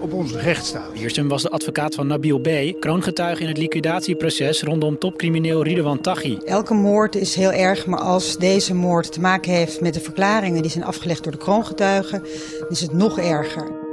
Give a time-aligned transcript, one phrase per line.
[0.00, 0.92] op onze rechtsstaat.
[0.92, 6.38] Wiersum was de advocaat van Nabil B., kroongetuige in het liquidatieproces rondom topcrimineel Ridwan Taghi.
[6.44, 10.62] Elke moord is heel erg, maar als deze moord te maken heeft met de verklaringen
[10.62, 12.22] die zijn afgelegd door de kroongetuigen,
[12.58, 13.85] dan is het nog erger.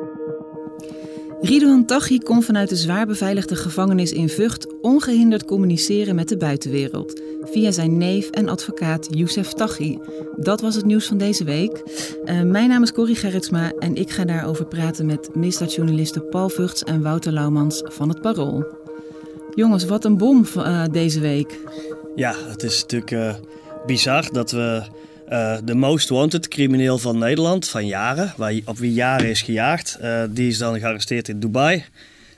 [1.44, 7.22] Ridwan Taghi kon vanuit de zwaar beveiligde gevangenis in Vught ongehinderd communiceren met de buitenwereld.
[7.42, 9.98] Via zijn neef en advocaat Youssef Taghi.
[10.36, 11.84] Dat was het nieuws van deze week.
[12.26, 16.84] Uh, mijn naam is Corrie Gerritsma en ik ga daarover praten met misdaadjournalisten Paul Vugts
[16.84, 18.66] en Wouter Laumans van het Parool.
[19.56, 21.60] Jongens, wat een bom uh, deze week.
[22.16, 23.34] Ja, het is natuurlijk uh,
[23.86, 24.84] bizar dat we
[25.30, 29.98] uh, de most wanted crimineel van Nederland van jaren, waar, op wie jaren is gejaagd,
[30.02, 31.86] uh, die is dan gearresteerd in Dubai.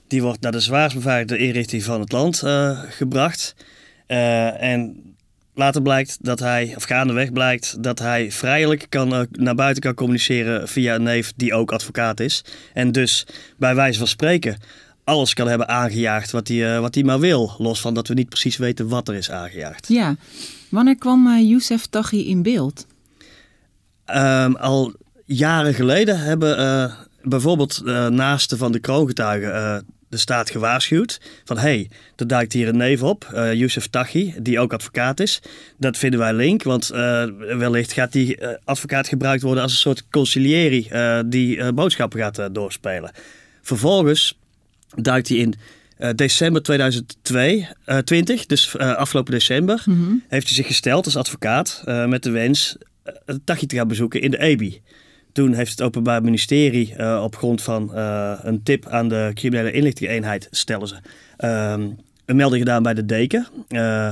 [0.08, 3.56] Die wordt naar de zwaarst beveiligde inrichting van het land uh, gebracht.
[4.08, 5.04] en
[5.54, 10.68] later blijkt dat hij, of gaandeweg blijkt, dat hij vrijelijk kan, naar buiten kan communiceren
[10.68, 12.44] via een neef die ook advocaat is.
[12.74, 13.26] En dus
[13.58, 14.58] bij wijze van spreken
[15.04, 17.56] alles kan hebben aangejaagd wat hij, wat hij maar wil.
[17.58, 19.88] Los van dat we niet precies weten wat er is aangejaagd.
[19.88, 20.16] Ja,
[20.70, 22.88] Wanneer kwam uh, Youssef Taghi in beeld?
[24.16, 24.94] Um, al
[25.26, 31.22] jaren geleden hebben uh, bijvoorbeeld uh, naasten van de kroongetuigen de staat gewaarschuwd.
[31.44, 35.20] Van hé, hey, er duikt hier een neef op, uh, Youssef Taghi, die ook advocaat
[35.20, 35.42] is.
[35.78, 36.88] Dat vinden wij link, want
[37.38, 40.90] wellicht gaat die advocaat gebruikt worden als een soort conciliëri
[41.26, 43.12] die boodschappen gaat doorspelen.
[43.62, 44.40] Vervolgens
[44.96, 45.54] duikt hij in
[46.00, 50.24] uh, december 2020, uh, dus uh, afgelopen december, mm -hmm.
[50.28, 52.78] heeft hij zich gesteld als advocaat met de wens
[53.44, 54.82] Tachi te gaan bezoeken in de EBI.
[55.32, 57.96] Toen heeft het Openbaar Ministerie op grond van
[58.44, 60.96] een tip aan de criminele inlichtingeneenheid, stellen ze,
[61.38, 61.88] ehm,
[62.26, 63.48] een melding gedaan bij de deken.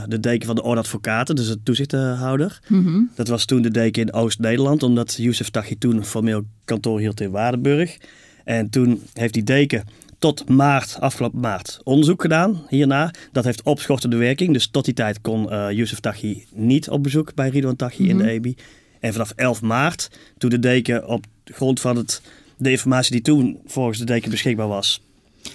[0.08, 2.60] de deken van de Orde Advocaten, dus de toezichthouder.
[2.68, 3.12] Mm -hmm.
[3.16, 7.32] Dat was toen de deken in Oost-Nederland, omdat Youssef Tachi toen formeel kantoor hield in
[7.32, 7.98] Waardenburg.
[8.44, 9.84] En toen heeft die deken
[10.24, 13.14] tot maart, afgelopen maart, onderzoek gedaan hierna.
[13.32, 14.54] Dat heeft opschortende werking.
[14.54, 18.10] Dus tot die tijd kon uh, Youssef Taghi niet op bezoek bij Ridwan Taghi mm
[18.10, 18.20] -hmm.
[18.20, 18.56] in de EBI.
[19.00, 22.22] En vanaf 11 maart, toen de deken op grond van het,
[22.58, 25.02] de informatie die toen volgens de deken beschikbaar was,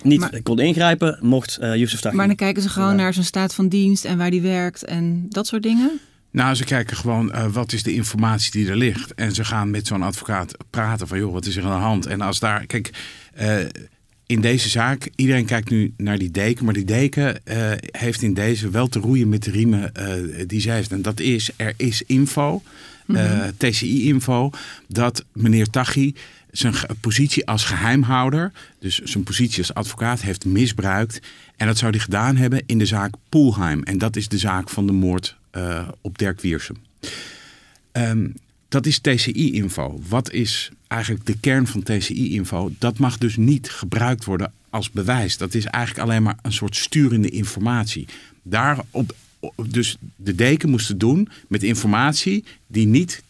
[0.03, 2.17] niet maar, kon ingrijpen, mocht uh, Youssef Taghi...
[2.17, 5.27] Maar dan kijken ze gewoon naar zijn staat van dienst en waar die werkt en
[5.29, 6.00] dat soort dingen?
[6.31, 9.15] Nou, ze kijken gewoon uh, wat is de informatie die er ligt.
[9.15, 12.06] En ze gaan met zo'n advocaat praten van joh, wat is er aan de hand?
[12.06, 12.91] En als daar, kijk...
[13.41, 13.59] Uh,
[14.28, 18.34] in deze zaak, iedereen kijkt nu naar die deken, maar die deken uh, heeft in
[18.34, 20.91] deze wel te roeien met de riemen uh, die zij heeft.
[20.91, 22.62] En dat is, er is info,
[23.06, 23.25] mm -hmm.
[23.25, 24.50] uh, TCI-info,
[24.87, 26.15] dat meneer Taghi
[26.50, 31.21] zijn positie als geheimhouder, dus zijn positie als advocaat, heeft misbruikt.
[31.56, 33.83] En dat zou hij gedaan hebben in de zaak Poelheim.
[33.83, 35.37] En dat is de zaak van de moord
[36.00, 36.77] op Dirk Wiersum.
[37.93, 38.34] Um,
[38.69, 40.01] dat is TCI-info.
[40.09, 42.71] Wat is eigenlijk de kern van TCI-info?
[42.79, 45.37] Dat mag dus niet gebruikt worden als bewijs.
[45.37, 48.06] Dat is eigenlijk alleen maar een soort sturende informatie.
[48.43, 49.15] Daarop,
[49.67, 53.23] dus de deken moest het doen met informatie die niet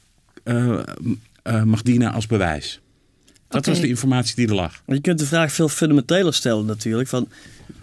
[0.44, 0.78] uh,
[1.44, 2.80] uh, mag dienen als bewijs.
[3.48, 3.72] Dat okay.
[3.72, 4.82] was de informatie die er lag.
[4.86, 7.08] Je kunt de vraag veel fundamenteler stellen natuurlijk.
[7.08, 7.28] Van,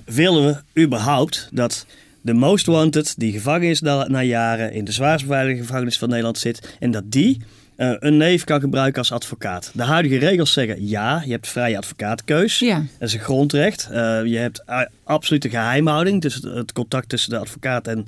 [0.06, 1.86] willen we überhaupt dat
[2.26, 6.10] de most wanted, die gevangen is na, na jaren, in de zwaarst beveiligde gevangenis van
[6.10, 6.76] Nederland zit.
[6.80, 7.42] En dat die
[7.78, 9.72] uh, een neef kan gebruiken als advocaat.
[9.74, 12.60] De huidige regels zeggen ja, je hebt vrije advocaatkeus.
[12.60, 12.76] Ja.
[13.00, 13.88] Dat is een grondrecht.
[13.92, 16.22] Uh, je hebt uh, absolute geheimhouding.
[16.22, 18.08] Dus het, het, contact tussen de advocaat en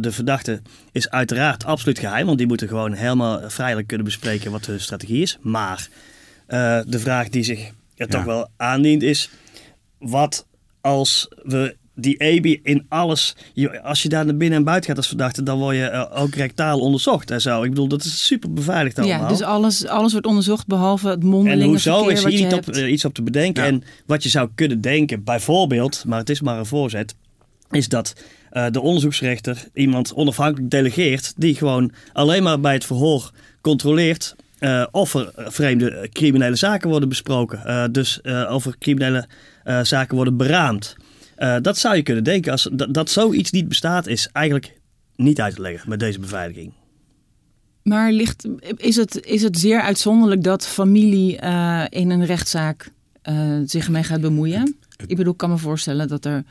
[0.00, 0.60] de verdachte
[0.92, 2.26] is uiteraard absoluut geheim.
[2.26, 5.38] Want die moeten gewoon helemaal vrijelijk kunnen bespreken wat de strategie is.
[5.40, 5.88] Maar
[6.86, 8.06] de vraag die zich ja.
[8.06, 9.30] toch wel aandient is...
[9.98, 10.46] Wat
[10.80, 13.36] als we die EBI in alles.
[13.82, 16.34] als je daar naar binnen en buiten gaat als verdachte, dan word je uh, ook
[16.34, 17.62] rectaal onderzocht en zo.
[17.62, 19.20] Ik bedoel, dat is super beveiligd allemaal.
[19.20, 22.76] Ja, dus alles, alles wordt onderzocht behalve het mondelinge En hoezo is hier niet op,
[22.76, 23.62] uh, iets op te bedenken.
[23.62, 23.68] Ja.
[23.68, 27.14] En wat je zou kunnen denken, bijvoorbeeld, maar het is maar een voorzet,
[27.70, 28.14] is dat
[28.52, 33.30] uh, de onderzoeksrechter iemand onafhankelijk delegeert die gewoon alleen maar bij het verhoor
[33.60, 37.62] controleert uh, of er vreemde criminele zaken worden besproken.
[37.66, 39.26] Uh, dus uh, of er criminele
[39.82, 40.96] zaken worden beraamd.
[41.38, 42.52] Uh, dat zou je kunnen denken.
[42.52, 44.80] Als dat, dat zoiets niet bestaat, is eigenlijk
[45.16, 46.72] niet uit te leggen met deze beveiliging.
[47.82, 52.90] Maar ligt, is, het, is het zeer uitzonderlijk dat familie uh, in een rechtszaak
[53.28, 54.76] uh, zich mee gaat bemoeien?
[55.06, 56.44] Ik bedoel, ik kan me voorstellen dat er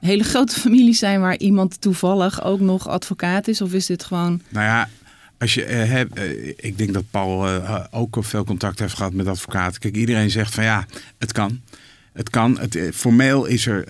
[0.00, 3.60] hele grote families zijn waar iemand toevallig ook nog advocaat is?
[3.60, 4.42] Of is dit gewoon.
[4.48, 4.88] Nou ja,
[5.38, 9.12] als je uh, hebt, uh, ik denk dat Paul uh, ook veel contact heeft gehad
[9.12, 9.80] met advocaten.
[9.80, 10.86] Kijk, iedereen zegt van ja,
[11.18, 11.60] het kan.
[12.16, 13.84] Het kan, het, formeel is er,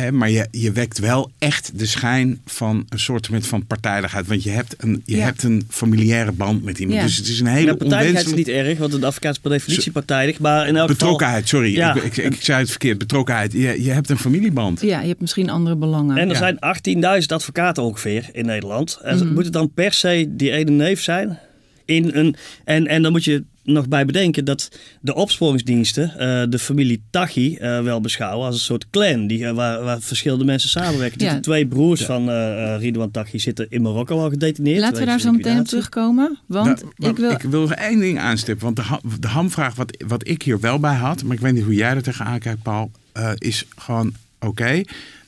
[0.00, 4.26] hè, maar je, je wekt wel echt de schijn van een soort van partijdigheid.
[4.26, 5.24] Want je hebt een, je Ja.
[5.24, 6.98] hebt een familiaire band met iemand.
[7.00, 7.04] Ja.
[7.06, 9.38] Dus het is een hele Ja, partijdigheid is onwenselijke niet erg, want de advocaat is
[9.38, 10.38] per definitie partijdig.
[10.38, 10.94] Maar in elk geval...
[10.94, 11.48] betrokkenheid.
[11.48, 11.94] Sorry, Ja.
[11.94, 12.98] ik, ik, ik zei het verkeerd.
[12.98, 13.52] Betrokkenheid.
[13.52, 14.80] Je, je hebt een familieband.
[14.80, 16.16] Ja, je hebt misschien andere belangen.
[16.16, 16.38] En er Ja.
[16.38, 18.98] zijn 18.000 advocaten ongeveer in Nederland.
[19.02, 19.32] En Mhm.
[19.34, 21.38] moet het dan per se die ene neef zijn?
[21.86, 26.58] In een, en, en dan moet je nog bij bedenken dat de opsporingsdiensten eh, de
[26.58, 29.26] familie Taghi eh, wel beschouwen als een soort clan.
[29.26, 31.24] Die, eh, waar, waar verschillende mensen samenwerken.
[31.24, 31.34] Ja.
[31.34, 34.80] De twee broers van eh eh, Ridwan Taghi zitten in Marokko al gedetineerd.
[34.80, 36.38] Laten we daar zo meteen op terugkomen.
[36.46, 37.30] Want Nou, ik wil.
[37.30, 38.64] ik wil nog één ding aanstippen.
[38.64, 41.52] Want de, ha- de hamvraag wat, wat ik hier wel bij had, maar ik weet
[41.52, 44.80] niet hoe jij er tegenaan kijkt, Paul, eh, is gewoon oké.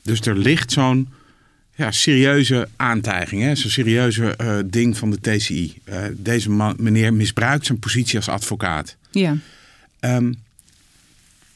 [0.03, 1.07] Dus er ligt zo'n
[1.79, 3.55] ja, serieuze aantijging, hè?
[3.55, 5.77] zo'n serieuze eh, ding van de TCI.
[5.83, 8.95] Eh, deze man, meneer misbruikt zijn positie als advocaat.
[9.11, 9.37] Ja.
[9.99, 10.33] Ehm,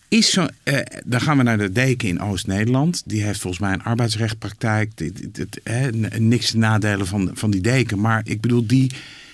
[0.08, 3.02] is zo, eh, dan gaan we naar de deken in Oost-Nederland.
[3.06, 4.92] Die heeft volgens mij een arbeidsrechtpraktijk.
[4.96, 8.00] Dit, dit, hè, niks te nadelen van, van die deken.
[8.00, 8.92] Maar ik bedoel, die,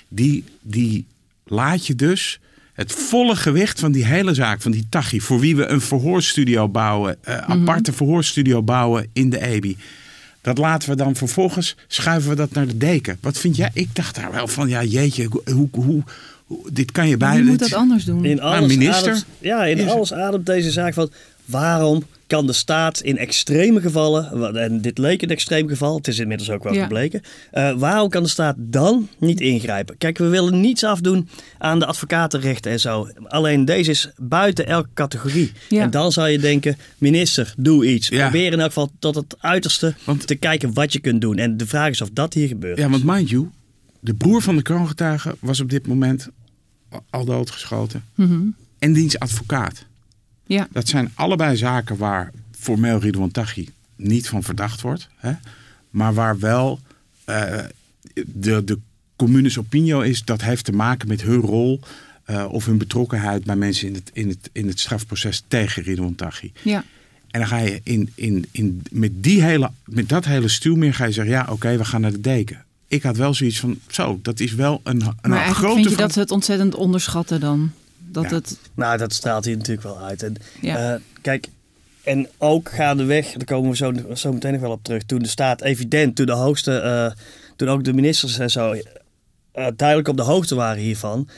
[0.08, 1.06] die, die
[1.46, 2.40] laat je dus
[2.74, 6.70] het volle gewicht van die hele zaak, van die Tachi, voor wie we een verhoorstudio
[6.70, 9.78] bouwen, eh, aparte verhoorstudio bouwen in de EBI.
[10.42, 13.18] Dat laten we dan vervolgens, schuiven we dat naar de deken.
[13.22, 13.70] Wat vind jij?
[13.74, 16.04] Ik dacht daar wel van, ja jeetje, hoe, hoe,
[16.46, 17.44] hoe, dit kan je Wie bijna...
[17.50, 18.26] moet dat anders doen?
[18.26, 19.10] In Maar alles minister?
[19.12, 21.12] ademt- ja, in alles ademt deze zaak van
[21.50, 26.20] waarom kan de staat in extreme gevallen, en dit leek een extreem geval, het is
[26.20, 26.82] inmiddels ook wel Ja.
[26.82, 29.98] gebleken, eh, waarom kan de staat dan niet ingrijpen?
[29.98, 33.10] Kijk, we willen niets afdoen aan de advocatenrechten en zo.
[33.28, 35.52] Alleen deze is buiten elke categorie.
[35.70, 35.82] Ja.
[35.82, 38.08] En dan zou je denken, minister, doe iets.
[38.08, 38.22] Ja.
[38.30, 41.38] Probeer in elk geval tot het uiterste Want- te kijken wat je kunt doen.
[41.38, 42.78] En de vraag is of dat hier gebeurt.
[42.78, 43.50] Ja, want mind you,
[44.00, 46.28] de broer van de kroongetuige was op dit moment
[47.10, 48.04] al doodgeschoten.
[48.16, 48.40] Mhm.
[48.80, 49.86] En diens advocaat.
[50.56, 50.68] Ja.
[50.72, 55.08] Dat zijn allebei zaken waar formeel Ridwan Taghi niet van verdacht wordt.
[55.16, 55.32] Hè?
[55.90, 56.80] Maar waar wel
[57.26, 57.60] eh,
[58.26, 58.80] de, de
[59.16, 61.80] communes opinio is, dat heeft te maken met hun rol
[62.24, 66.16] eh, of hun betrokkenheid bij mensen in het, in het, in het strafproces tegen Ridwan
[66.16, 66.52] Taghi.
[66.62, 66.84] Ja.
[67.32, 71.06] En dan ga je in, in, in, met, die hele, met dat hele stuwmeer ga
[71.06, 72.66] je zeggen, ja oké, we gaan naar de deken.
[72.88, 75.76] Ik had wel zoiets van, zo, dat is wel een, een Maar grote...
[75.76, 77.72] vind je dat ze het ontzettend onderschatten dan?
[78.12, 78.36] Dat Ja.
[78.36, 78.60] het.
[78.76, 80.24] Nou, dat straalt hier natuurlijk wel uit.
[80.24, 80.94] En, Ja.
[80.94, 81.48] eh, kijk,
[82.04, 85.04] en ook gaandeweg, daar komen we zo, zo meteen nog wel op terug.
[85.04, 87.12] Toen de staat evident, toen de hoogste, eh,
[87.56, 88.72] toen ook de ministers en zo
[89.52, 91.30] eh, duidelijk op de hoogte waren hiervan,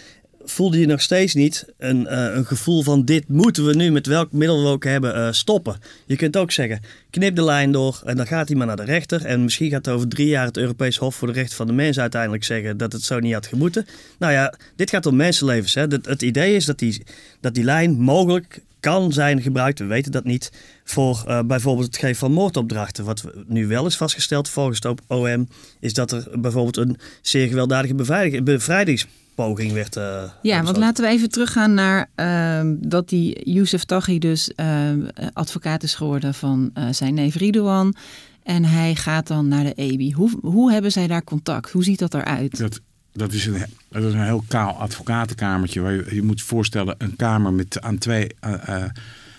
[0.45, 4.05] voelde je nog steeds niet een, eh, een gevoel van dit moeten we nu met
[4.05, 5.75] welk middel we ook hebben eh, stoppen.
[6.05, 8.83] Je kunt ook zeggen, knip de lijn door en dan gaat hij maar naar de
[8.83, 9.25] rechter.
[9.25, 11.99] En misschien gaat over drie jaar het Europees Hof voor de Rechten van de Mens
[11.99, 13.85] uiteindelijk zeggen dat het zo niet had gemoeten.
[14.19, 15.73] Nou ja, dit gaat om mensenlevens.
[15.73, 15.81] Hè.
[15.81, 17.03] Het, het idee is dat die,
[17.39, 20.51] dat die lijn mogelijk kan zijn gebruikt, we weten dat niet,
[20.83, 23.05] voor eh, bijvoorbeeld het geven van moordopdrachten.
[23.05, 25.47] Wat nu wel is vastgesteld volgens het OM,
[25.79, 27.95] is dat er bijvoorbeeld een zeer gewelddadige
[28.43, 33.83] beveiliging- bevrijdingspoging werd eh Ja, want laten we even teruggaan naar ehm, dat die Youssef
[33.83, 37.95] Taghi dus ehm, advocaat is geworden van eh, zijn neef Ridouan.
[38.43, 40.11] En hij gaat dan naar de EBI.
[40.13, 41.71] Hoe, hoe hebben zij daar contact?
[41.71, 42.57] Hoe ziet dat eruit?
[42.57, 42.81] Dat,
[43.11, 45.81] dat, is een, dat is een heel kaal advocatenkamertje.
[45.81, 48.85] Waar je, je moet je voorstellen, een kamer met aan, twee, eh,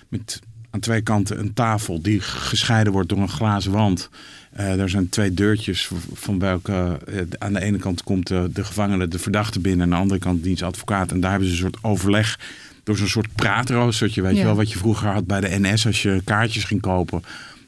[0.09, 4.09] met aan twee kanten een tafel die gescheiden wordt door een glazen wand.
[4.53, 8.65] Eh er zijn twee deurtjes van welke eh, aan de ene kant komt de, de
[8.65, 9.81] gevangene, de verdachte binnen.
[9.87, 11.13] En aan de andere kant dienst advocaat.
[11.13, 12.39] En daar hebben ze een soort overleg
[12.85, 14.23] door zo'n soort praatroostertje.
[14.23, 14.39] Weet Ja.
[14.39, 17.23] je wel, wat je vroeger had bij de NS als je kaartjes ging kopen.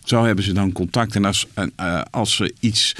[0.04, 1.14] Zo hebben ze dan contact.
[1.16, 2.94] En als, eh, als ze iets,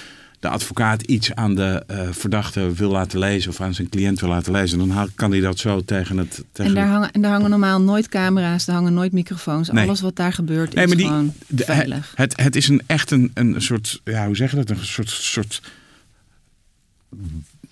[0.45, 4.29] de advocaat iets aan de eh, verdachte wil laten lezen of aan zijn cliënt wil
[4.29, 6.45] laten lezen, dan kan hij dat zo tegen het.
[6.53, 9.71] Tegen En daar, hangen, en daar hangen normaal nooit camera's, daar hangen nooit microfoons.
[9.71, 9.85] Nee.
[9.85, 12.13] Alles wat daar gebeurt Nee, is die, gewoon de- veilig.
[12.17, 14.71] Het, het is een, echt een, een soort, ja, hoe zeg je dat?
[14.71, 15.63] Een soort, soort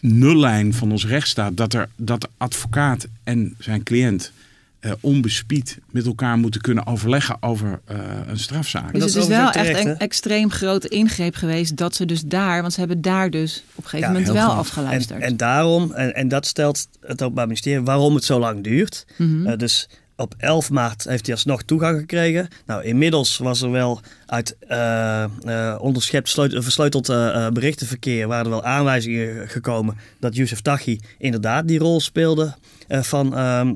[0.00, 1.56] nullijn van ons rechtsstaat.
[1.56, 4.32] Dat, er, dat de advocaat en zijn cliënt
[4.82, 7.96] eh, onbespied met elkaar moeten kunnen overleggen over eh,
[8.26, 8.92] een strafzaak.
[8.92, 12.60] Dus dat het is wel echt een extreem grote ingreep geweest dat ze dus daar,
[12.60, 15.20] want ze hebben daar dus op een gegeven Ja, moment wel afgeluisterd.
[15.20, 19.06] En, en daarom, en, en dat stelt het Openbaar Ministerie, waarom het zo lang duurt.
[19.16, 19.46] Mhm.
[19.46, 22.48] Eh, dus op 11 maart heeft hij alsnog toegang gekregen.
[22.66, 27.06] Nou, inmiddels was er wel uit eh eh, onderschept sleut- versleuteld
[27.52, 28.28] berichtenverkeer...
[28.28, 32.54] waren er wel aanwijzingen gekomen dat Youssef Taghi inderdaad die rol speelde
[32.88, 33.72] eh, van ehm, eh,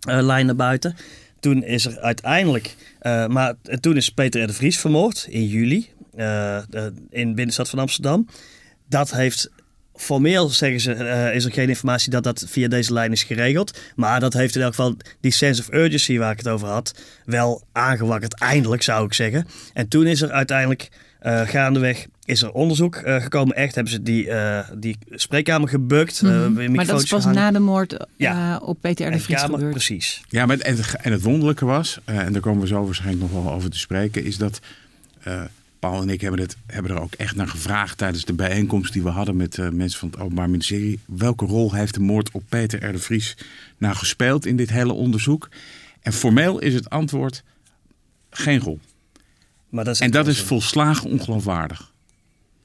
[0.00, 0.96] lijn naar buiten.
[1.40, 4.46] toen is er uiteindelijk, uh, maar toen is Peter R.
[4.46, 6.58] de Vries vermoord in juli uh,
[7.10, 8.28] in binnenstad van Amsterdam.
[8.88, 9.50] Dat heeft
[9.94, 13.78] formeel zeggen ze, is er geen informatie dat dat via deze lijn is geregeld.
[13.96, 16.94] Maar dat heeft in elk geval die sense of urgency waar ik het over had,
[17.24, 18.40] wel aangewakkerd.
[18.40, 19.46] Eindelijk zou ik zeggen.
[19.72, 20.88] En toen is er uiteindelijk
[21.22, 23.56] uh, gaandeweg is er onderzoek uh, gekomen.
[23.56, 26.22] Echt hebben ze die, uh, die spreekkamer gebukt.
[26.22, 26.74] Mm -hmm.
[26.74, 28.58] maar dat is pas na de moord ja.
[28.62, 29.10] op Peter R.
[29.10, 29.72] de Vries kamer, gebeurd.
[29.72, 30.22] Precies.
[30.28, 33.52] Ja, maar en, en het wonderlijke was, en daar komen we zo waarschijnlijk nog wel
[33.52, 34.60] over te spreken, is dat
[35.78, 39.02] Paul en ik hebben, het, hebben er ook echt naar gevraagd tijdens de bijeenkomst die
[39.02, 41.00] we hadden met uh, mensen van het Openbaar Ministerie.
[41.04, 42.92] Welke rol heeft de moord op Peter R.
[42.92, 43.36] de Vries
[43.78, 45.48] nou gespeeld in dit hele onderzoek?
[46.02, 47.42] En formeel is het antwoord
[48.30, 48.80] geen rol.
[49.68, 51.87] Maar dat is en dat is volslagen ongeloofwaardig.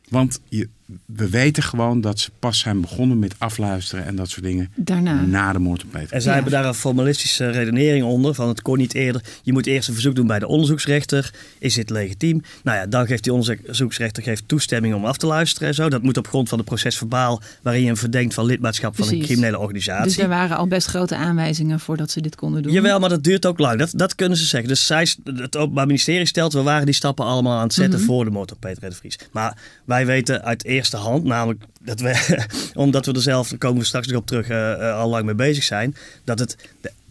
[0.10, 0.70] Want je,
[1.06, 4.72] we weten gewoon dat ze pas zijn begonnen met afluisteren en dat soort dingen.
[4.76, 5.22] Daarna.
[5.22, 6.12] Na de moord op Peter.
[6.14, 8.34] En zij hebben daar een formalistische redenering onder.
[8.34, 9.22] Van het kon niet eerder.
[9.44, 11.34] Je moet eerst een verzoek doen bij de onderzoeksrechter.
[11.60, 12.42] Is dit legitiem?
[12.64, 15.90] Nou ja, dan geeft die onderzoeksrechter geeft toestemming om af te luisteren en zo.
[15.90, 19.22] Dat moet op grond van de procesverbaal waarin je hem verdenkt van lidmaatschap van een
[19.22, 20.04] criminele organisatie.
[20.04, 22.72] Dus er waren al best grote aanwijzingen voordat ze dit konden doen.
[22.72, 23.80] Jawel, maar dat duurt ook lang.
[23.80, 24.70] Dat, dat kunnen ze zeggen.
[24.70, 28.08] Dus zij, het Openbaar Ministerie stelt, we waren die stappen allemaal aan het zetten Mhm.
[28.08, 28.90] voor de moord op Peter R.
[28.90, 29.20] de Vries.
[29.32, 32.40] Maar wij weten uit eerste hand, namelijk dat we,
[32.74, 35.36] omdat we er zelf, daar komen we straks nog op terug, uh, al lang mee
[35.36, 36.56] bezig zijn, dat het,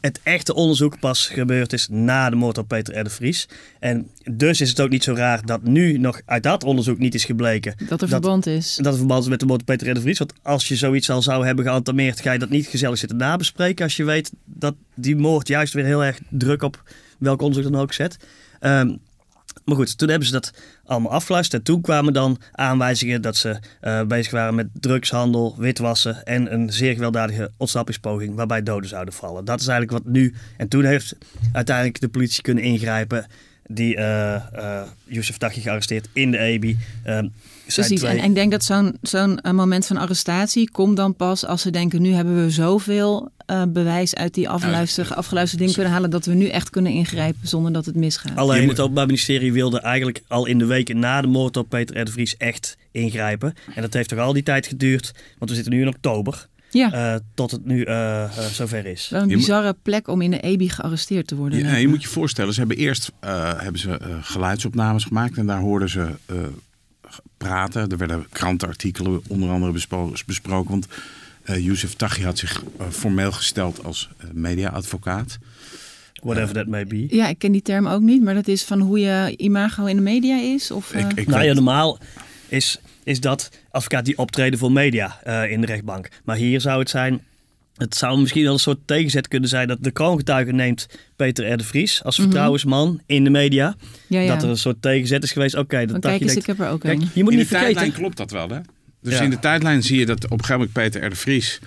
[0.00, 3.04] het echte onderzoek pas gebeurd is na de moord op Peter R.
[3.04, 3.49] de Vries.
[3.78, 7.14] En dus is het ook niet zo raar dat nu nog uit dat onderzoek niet
[7.14, 7.75] is gebleken.
[7.88, 8.76] Dat er verband is.
[8.76, 9.95] Dat er verband is met de moord op Peter R.
[9.95, 10.19] de Vries.
[10.19, 13.85] Want als je zoiets al zou hebben geantameerd, ga je dat niet gezellig zitten nabespreken.
[13.85, 16.83] Als je weet dat die moord juist weer heel erg druk op
[17.19, 18.16] welk onderzoek dan ook zet.
[18.61, 18.99] Um,
[19.64, 20.52] maar goed, toen hebben ze dat
[20.85, 21.59] allemaal afgeluisterd.
[21.59, 26.73] En toen kwamen dan aanwijzingen dat ze uh, bezig waren met drugshandel, witwassen en een
[26.73, 29.44] zeer gewelddadige ontsnappingspoging waarbij doden zouden vallen.
[29.44, 30.35] Dat is eigenlijk wat nu.
[30.56, 31.16] En toen heeft
[31.52, 33.26] uiteindelijk de politie kunnen ingrijpen.
[33.66, 36.78] Die uh, uh, Youssef Taghi gearresteerd in de EBI.
[37.64, 38.11] Precies, twee...
[38.11, 41.71] en, en, ik denk dat zo'n zo'n moment van arrestatie komt dan pas als ze
[41.71, 42.02] denken...
[42.02, 46.11] nu hebben we zoveel uh, bewijs uit die afluister, afgeluisterde dingen kunnen halen...
[46.11, 48.37] dat we nu echt kunnen ingrijpen zonder dat het misgaat.
[48.37, 52.00] Alleen het Openbaar Ministerie wilde eigenlijk al in de weken na de moord op Peter
[52.00, 52.04] R.
[52.04, 53.54] de Vries echt ingrijpen.
[53.75, 56.50] En dat heeft toch al die tijd geduurd, want we zitten nu in oktober...
[56.71, 57.14] Ja.
[57.14, 59.09] Uh, tot het nu uh, uh, zover is.
[59.09, 61.59] Wel een bizarre plek om in de EBI gearresteerd te worden.
[61.59, 63.12] Ja, je moet je voorstellen, ze hebben eerst
[63.56, 66.09] hebben ze, geluidsopnames gemaakt en daar hoorden ze
[67.37, 67.88] praten.
[67.88, 70.71] Er werden krantenartikelen onder andere bespro besproken.
[70.71, 70.87] Want
[71.44, 75.38] uh, Youssef Taghi had zich uh, formeel gesteld als uh, media-advocaat.
[76.22, 77.06] Whatever that may be.
[77.08, 78.22] Ja, ik ken die term ook niet.
[78.22, 80.70] Maar dat is van hoe je imago in de media is?
[80.70, 81.99] Of, ik, ik nou ja, normaal
[82.49, 86.08] is, is dat advocaat die optreden voor media in de rechtbank.
[86.25, 87.20] Maar hier zou het zijn...
[87.72, 91.56] Het zou misschien wel een soort tegenzet kunnen zijn dat de kroongetuige neemt Peter R.
[91.56, 93.02] de Vries als vertrouwensman mm -hmm.
[93.06, 93.75] in de media.
[94.06, 94.34] Ja, ja.
[94.34, 95.54] Dat er een soort tegenzet is geweest.
[95.54, 97.08] Oké, okay, dat kijk eens, denkt, ik heb er ook kijk, een.
[97.14, 97.75] Je moet in niet de vergeten.
[97.75, 98.58] tijdlijn klopt dat wel, hè?
[99.02, 99.23] Dus ja.
[99.23, 101.11] in de tijdlijn zie je dat op een gegeven moment Peter R.
[101.11, 101.61] de Vries...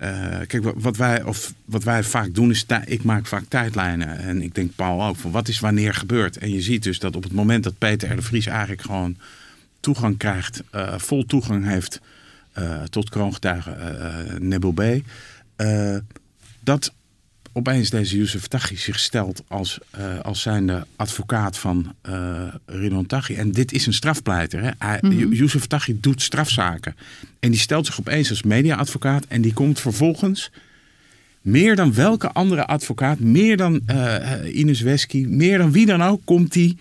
[0.00, 4.18] Uh, kijk, wat wij, of wat wij vaak doen is, ik maak vaak tijdlijnen.
[4.18, 6.36] En ik denk Paul ook, van wat is wanneer gebeurd?
[6.36, 8.16] En je ziet dus dat op het moment dat Peter R.
[8.16, 9.16] de Vries eigenlijk gewoon
[9.80, 12.00] toegang krijgt, uh, vol toegang heeft
[12.58, 13.76] uh, tot kroongetuige
[14.38, 14.82] Nebel B.
[16.60, 16.92] Dat
[17.52, 23.34] opeens deze Youssef Taghi zich stelt als, uh, als zijnde advocaat van uh, Ridwan Taghi.
[23.34, 24.62] En dit is een strafpleiter.
[24.62, 24.70] Hè?
[24.78, 25.32] Hij, mm -hmm.
[25.32, 26.96] Youssef Taghi doet strafzaken.
[27.40, 29.24] En die stelt zich opeens als mediaadvocaat.
[29.28, 30.50] En die komt vervolgens
[31.40, 36.20] meer dan welke andere advocaat, meer dan uh, Ines Wesky, meer dan wie dan ook,
[36.24, 36.78] komt die...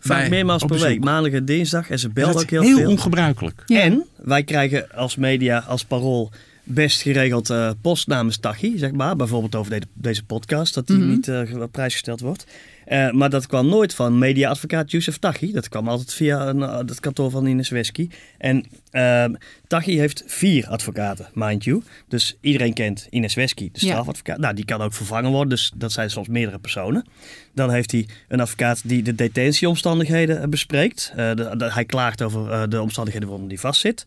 [0.00, 1.90] Vaak meermaals per week, maandag en dinsdag.
[1.90, 2.90] En ze belt ook heel, heel veel.
[2.90, 3.62] ongebruikelijk.
[3.66, 3.80] Ja.
[3.80, 6.30] En wij krijgen als media, als parool
[6.68, 9.16] best geregeld uh, post namens Tachi, zeg maar.
[9.16, 11.10] Bijvoorbeeld over de, deze podcast, dat die mm -hmm.
[11.10, 12.46] niet uh, op prijs gesteld wordt.
[12.88, 15.52] Uh, maar dat kwam nooit van media-advocaat Youssef Tachi.
[15.52, 18.08] Dat kwam altijd via een, het kantoor van Ines Wesky.
[18.38, 19.34] En ehm,
[19.66, 21.82] Tachi heeft vier advocaten, mind you.
[22.08, 24.36] Dus iedereen kent Ines Wesky, de strafadvocaat.
[24.36, 24.42] Ja.
[24.42, 27.06] Nou, die kan ook vervangen worden, dus dat zijn soms meerdere personen.
[27.54, 31.12] Dan heeft hij een advocaat die de detentieomstandigheden bespreekt.
[31.16, 34.06] De, de, hij klaagt over de omstandigheden waarom hij vastzit.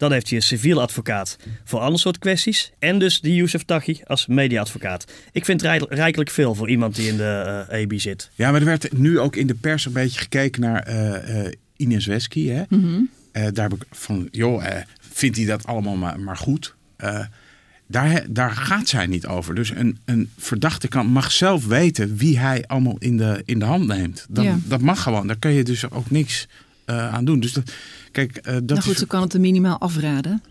[0.00, 2.72] Dan heeft hij een civiel advocaat voor ander soort kwesties.
[2.78, 5.04] En dus die Youssef Taghi als media-advocaat.
[5.32, 8.19] Ik vind het rijkelijk veel voor iemand die in de uh, EBI zit.
[8.34, 11.52] Ja, maar er werd nu ook in de pers een beetje gekeken naar uh, uh,
[11.76, 12.48] Ines Wesky.
[12.48, 12.62] Hè?
[12.68, 13.08] Mm -hmm.
[13.32, 14.64] daar heb ik van, joh,
[15.12, 16.74] vindt hij dat allemaal maar, maar goed?
[17.86, 19.54] daar, daar gaat zij niet over.
[19.54, 23.64] Dus een, een verdachte kan, mag zelf weten wie hij allemaal in de, in de
[23.64, 24.26] hand neemt.
[24.28, 24.58] Dat, ja.
[24.64, 25.26] dat mag gewoon.
[25.26, 26.48] Daar kun je dus ook niks
[26.84, 27.40] aan doen.
[27.40, 27.72] Dus dat,
[28.12, 28.98] Kijk, uh, dat nou goed, is...
[28.98, 30.42] ze kan het er minimaal afraden.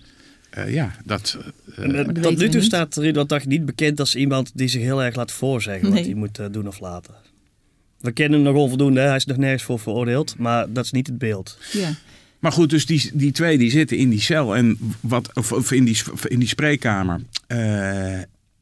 [0.49, 1.37] eh, ja, dat...
[1.75, 2.63] eh, eh, tot nu toe niet.
[2.63, 6.13] staat Ridwan Taghi niet bekend als iemand die zich heel erg laat voorzeggen wat hij
[6.13, 7.13] moet eh, doen of laten.
[7.99, 9.07] We kennen hem nog onvoldoende, hè.
[9.07, 11.57] hij is nog nergens voor veroordeeld, maar dat is niet het beeld.
[11.71, 11.93] Ja.
[12.39, 15.71] Maar goed, dus die, die twee die zitten in die cel en wat, of, of
[15.71, 17.21] in, die, in die spreekkamer.
[17.47, 18.19] Eh,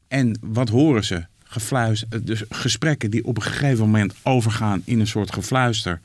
[0.08, 1.24] en wat horen ze?
[1.44, 6.00] Gefluister, dus gesprekken die op een gegeven moment overgaan in een soort gefluister.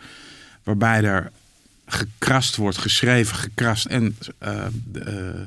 [0.64, 1.32] Waarbij er
[1.86, 3.86] gekrast wordt, geschreven, gekrast.
[3.86, 5.42] En eh, de, eh,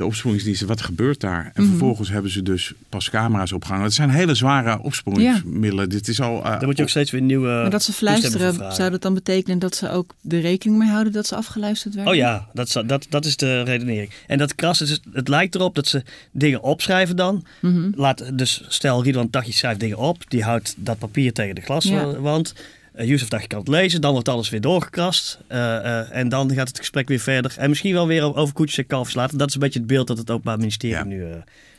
[0.00, 1.50] de opsporingsdiensten, wat gebeurt daar?
[1.54, 1.70] En Mhm.
[1.70, 3.84] vervolgens hebben ze dus pas camera's opgehangen.
[3.84, 5.88] Het zijn hele zware opsporingsmiddelen.
[5.88, 6.44] Dit is al...
[6.44, 9.14] eh, Dan moet je ook steeds weer nieuwe Maar dat ze fluisteren, zou dat dan
[9.14, 12.12] betekenen dat ze ook de rekening mee houden dat ze afgeluisterd werden?
[12.12, 14.10] Oh ja, dat, is- dat, dat is de redenering.
[14.26, 16.02] En dat kras, is, het lijkt erop dat ze
[16.32, 17.44] dingen opschrijven dan.
[17.60, 17.90] Mhm.
[17.94, 20.30] Laat, dus stel Ridwan Taghi schrijft dingen op.
[20.30, 22.54] Die houdt dat papier tegen de glaswand.
[22.96, 24.00] Uh, Youssef Taghi kan het lezen.
[24.00, 25.38] Dan wordt alles weer doorgekrast.
[25.46, 27.54] Eh, eh, en dan gaat het gesprek weer verder.
[27.56, 29.38] En misschien wel weer over koetjes en kalfjes laten.
[29.38, 31.04] Dat is een beetje het beeld dat het Openbaar Ministerie Ja.
[31.04, 31.24] nu,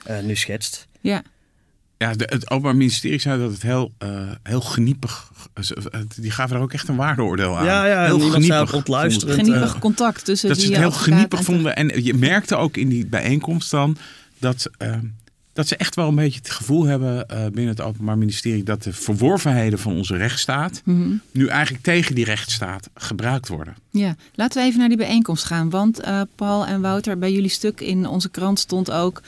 [0.06, 0.88] eh, eh, nu schetst.
[1.02, 1.24] Ja.
[1.98, 5.32] Ja, de, het Openbaar Ministerie zei dat het heel, eh, heel geniepig...
[6.16, 7.66] Die gaven er ook echt een waardeoordeel aan.
[7.66, 9.36] Ja, ja, heel geniepig ontluisterend.
[9.36, 11.76] vonden Geniepig contact tussen Dat ze het heel geniepig en- vonden.
[11.76, 13.98] En je merkte ook in die bijeenkomst dan
[14.40, 14.96] dat, eh,
[15.54, 18.84] dat ze echt wel een beetje het gevoel hebben eh, binnen het Openbaar Ministerie dat
[18.84, 21.12] de verworvenheden van onze rechtsstaat Mhm.
[21.32, 23.76] nu eigenlijk tegen die rechtsstaat gebruikt worden.
[23.90, 25.70] Ja, laten we even naar die bijeenkomst gaan.
[25.70, 29.22] Want eh, Paul en Wouter, bij jullie stuk in onze krant stond ook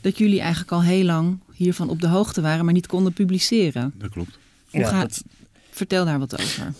[0.00, 3.92] dat jullie eigenlijk al heel lang hiervan op de hoogte waren, maar niet konden publiceren.
[3.98, 4.38] Dat klopt.
[4.70, 5.22] Hoe ja, gaat- dat,
[5.70, 6.72] Vertel daar wat over.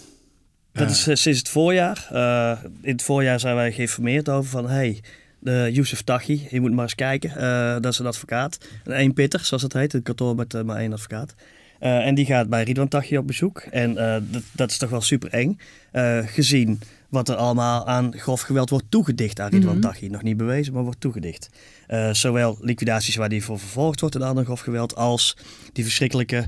[0.73, 2.07] Dat is eh, sinds het voorjaar.
[2.11, 4.69] Eh, in het voorjaar zijn wij geïnformeerd over van...
[4.69, 5.01] Hey,
[5.39, 7.37] de Youssef Taghi, je moet maar eens kijken.
[7.37, 8.59] Eh, dat is een advocaat.
[8.85, 9.95] Een eenpitter, zoals het heet.
[9.95, 11.35] Een kantoor met eh, maar één advocaat.
[11.79, 13.59] Eh, en die gaat bij Ridwan Taghi op bezoek.
[13.59, 13.95] En
[14.31, 15.59] dat, dat is toch wel super eng.
[16.25, 19.81] Gezien wat er allemaal aan grof geweld wordt toegedicht aan Ridwan.
[19.81, 20.09] Taghi.
[20.09, 21.51] Nog niet bewezen, maar wordt toegedicht.
[22.13, 24.97] Zowel liquidaties waar hij voor vervolgd wordt en ander grof geweld...
[24.97, 25.37] als
[25.73, 26.47] die verschrikkelijke...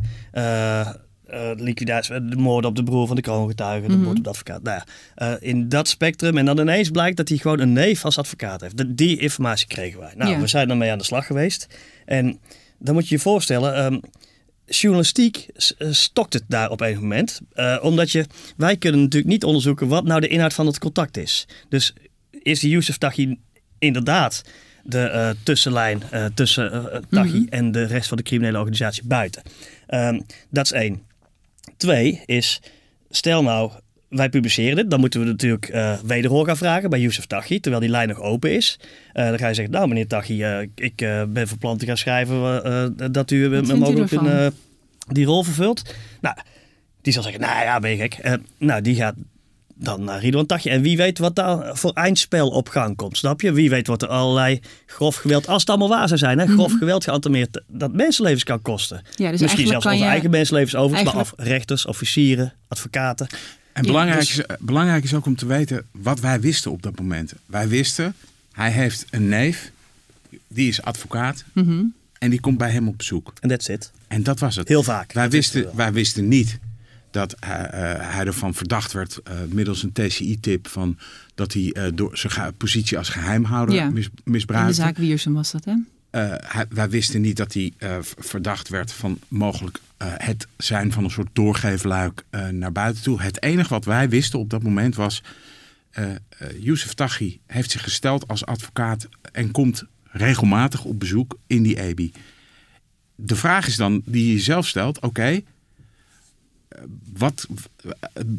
[1.31, 4.03] eh, liquidatie, de moord op de broer van de kroongetuige, de Mhm.
[4.05, 4.63] moord op de advocaat.
[4.63, 4.85] Nou ja,
[5.15, 6.39] eh, in dat spectrum.
[6.39, 8.77] En dan ineens blijkt dat hij gewoon een neef als advocaat heeft.
[8.77, 10.13] Dat- Die informatie kregen wij.
[10.17, 10.41] Nou, Ja.
[10.41, 11.67] we zijn daarmee aan de slag geweest.
[12.07, 12.39] En
[12.79, 13.99] dan moet je je voorstellen, ehm,
[14.67, 15.47] journalistiek
[15.79, 17.41] eh, stokt het daar op een moment.
[17.83, 18.25] Omdat je,
[18.57, 21.47] wij kunnen natuurlijk niet onderzoeken wat nou de inhoud van het contact is.
[21.69, 21.95] Dus
[22.43, 23.39] is die Youssef Taghi
[23.79, 24.43] inderdaad
[24.85, 26.03] de tussenlijn
[26.35, 26.71] tussen
[27.11, 27.49] Taghi Mhm.
[27.49, 29.43] en de rest van de criminele organisatie buiten?
[29.87, 31.03] Ehm, dat is één.
[31.81, 32.61] Twee is,
[33.11, 33.71] stel nou,
[34.09, 34.91] wij publiceren dit.
[34.91, 38.21] Dan moeten we natuurlijk eh wederhoor gaan vragen bij Youssef Taghi, terwijl die lijn nog
[38.21, 38.79] open is.
[39.13, 40.97] Eh, dan ga je zeggen, nou meneer Taghi, eh, ik
[41.29, 44.53] ben van plan te gaan schrijven dat u mogelijk een,
[45.09, 45.95] die rol vervult.
[46.21, 46.37] Nou,
[47.03, 48.39] die zal zeggen, nou ja, ben je gek.
[48.59, 49.15] Nou, die gaat
[49.83, 50.69] dan naar Ridwan Taghi.
[50.71, 53.53] En wie weet wat daar voor eindspel op gang komt, snap je?
[53.53, 56.69] Wie weet wat er allerlei grof geweld, als het allemaal waar zou zijn, hè, grof
[56.71, 56.79] Mhm.
[56.79, 58.97] geweld geantameerd, dat mensenlevens kan kosten.
[58.97, 60.05] Ja, dus Misschien eigenlijk zelfs onze je...
[60.11, 63.27] eigen mensenlevens overigens, maar af rechters, officieren, advocaten.
[63.73, 66.83] En Ja, belangrijk, dus- is, belangrijk is ook om te weten wat wij wisten op
[66.83, 67.33] dat moment.
[67.47, 68.15] Wij wisten,
[68.53, 69.71] hij heeft een neef,
[70.49, 71.83] die is advocaat Mhm.
[72.19, 73.33] en die komt bij hem op bezoek.
[73.41, 73.91] En that's it.
[74.09, 74.69] En dat was het.
[74.69, 75.13] Heel vaak.
[75.13, 76.59] Wij Dat wisten wij wisten niet
[77.11, 80.99] dat hij, eh, hij ervan verdacht werd eh, middels een TCI-tip van
[81.35, 83.91] dat hij eh, door zijn positie als geheimhouder Ja.
[83.91, 84.73] mis, In de misbruikte.
[84.75, 85.73] zaak Wiersum was dat, hè?
[86.11, 90.93] Eh, hij- wij wisten niet dat hij eh, verdacht werd van mogelijk eh, het zijn
[90.93, 93.21] van een soort doorgeefluik eh, naar buiten toe.
[93.23, 95.23] Het enige wat wij wisten op dat moment was...
[95.91, 96.17] eh eh,
[96.59, 102.13] Youssef Taghi heeft zich gesteld als advocaat en komt regelmatig op bezoek in die EBI.
[103.15, 105.23] De vraag is dan die je jezelf stelt, oké...
[105.23, 105.41] eh,
[107.17, 107.47] wat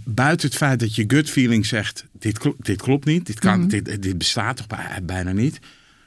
[0.04, 3.60] buiten het feit dat je gut feeling zegt: dit, klo- dit klopt niet, dit, kan,
[3.60, 3.68] Mhm.
[3.70, 5.60] dit, dit bestaat toch bij- bijna niet.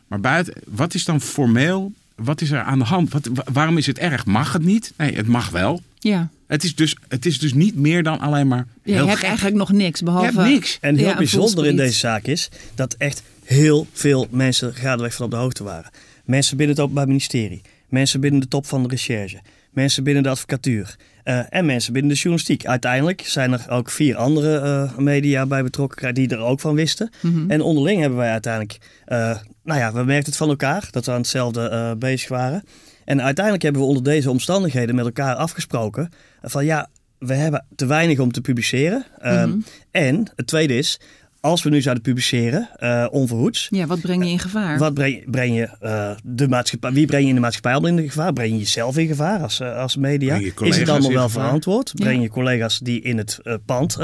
[0.08, 1.92] Maar buiten, wat is dan formeel?
[2.14, 3.12] Wat is er aan de hand?
[3.12, 4.24] Wat, wa- waarom is het erg?
[4.26, 4.92] Mag het niet?
[4.96, 5.82] Nee, het mag wel.
[5.98, 6.28] Ja.
[6.46, 8.66] Het is dus, het is dus niet meer dan alleen maar.
[8.84, 9.26] Je heel hebt gek.
[9.28, 10.26] eigenlijk nog niks, Je behalve...
[10.40, 10.78] hebt niks.
[10.80, 15.24] En heel Ja, bijzonder in deze zaak is dat echt heel veel mensen gaandeweg van
[15.24, 15.90] op de hoogte waren.
[16.24, 20.28] Mensen binnen het Openbaar Ministerie, mensen binnen de top van de recherche, mensen binnen de
[20.28, 22.66] advocatuur eh, en mensen binnen de journalistiek.
[22.66, 27.10] Uiteindelijk zijn er ook vier andere eh, media bij betrokken die er ook van wisten.
[27.20, 27.50] Mhm.
[27.50, 31.12] En onderling hebben wij uiteindelijk, eh, nou ja, we merkten het van elkaar dat we
[31.12, 32.62] aan hetzelfde bezig waren.
[33.04, 37.86] En uiteindelijk hebben we onder deze omstandigheden met elkaar afgesproken van ja, we hebben te
[37.86, 39.04] weinig om te publiceren.
[39.18, 39.58] Ehm, Mhm.
[39.90, 41.00] En het tweede is,
[41.44, 43.66] als we nu zouden publiceren, uh, onverhoeds.
[43.70, 44.78] Ja, wat breng je in gevaar?
[44.78, 48.08] Wat breng, breng je uh, de maatschappij, wie breng je in de maatschappij al in
[48.08, 48.32] gevaar?
[48.32, 50.34] Breng je jezelf in gevaar als, uh, als media?
[50.60, 51.92] Is het allemaal wel verantwoord?
[51.94, 53.94] Breng je collega's die in het pand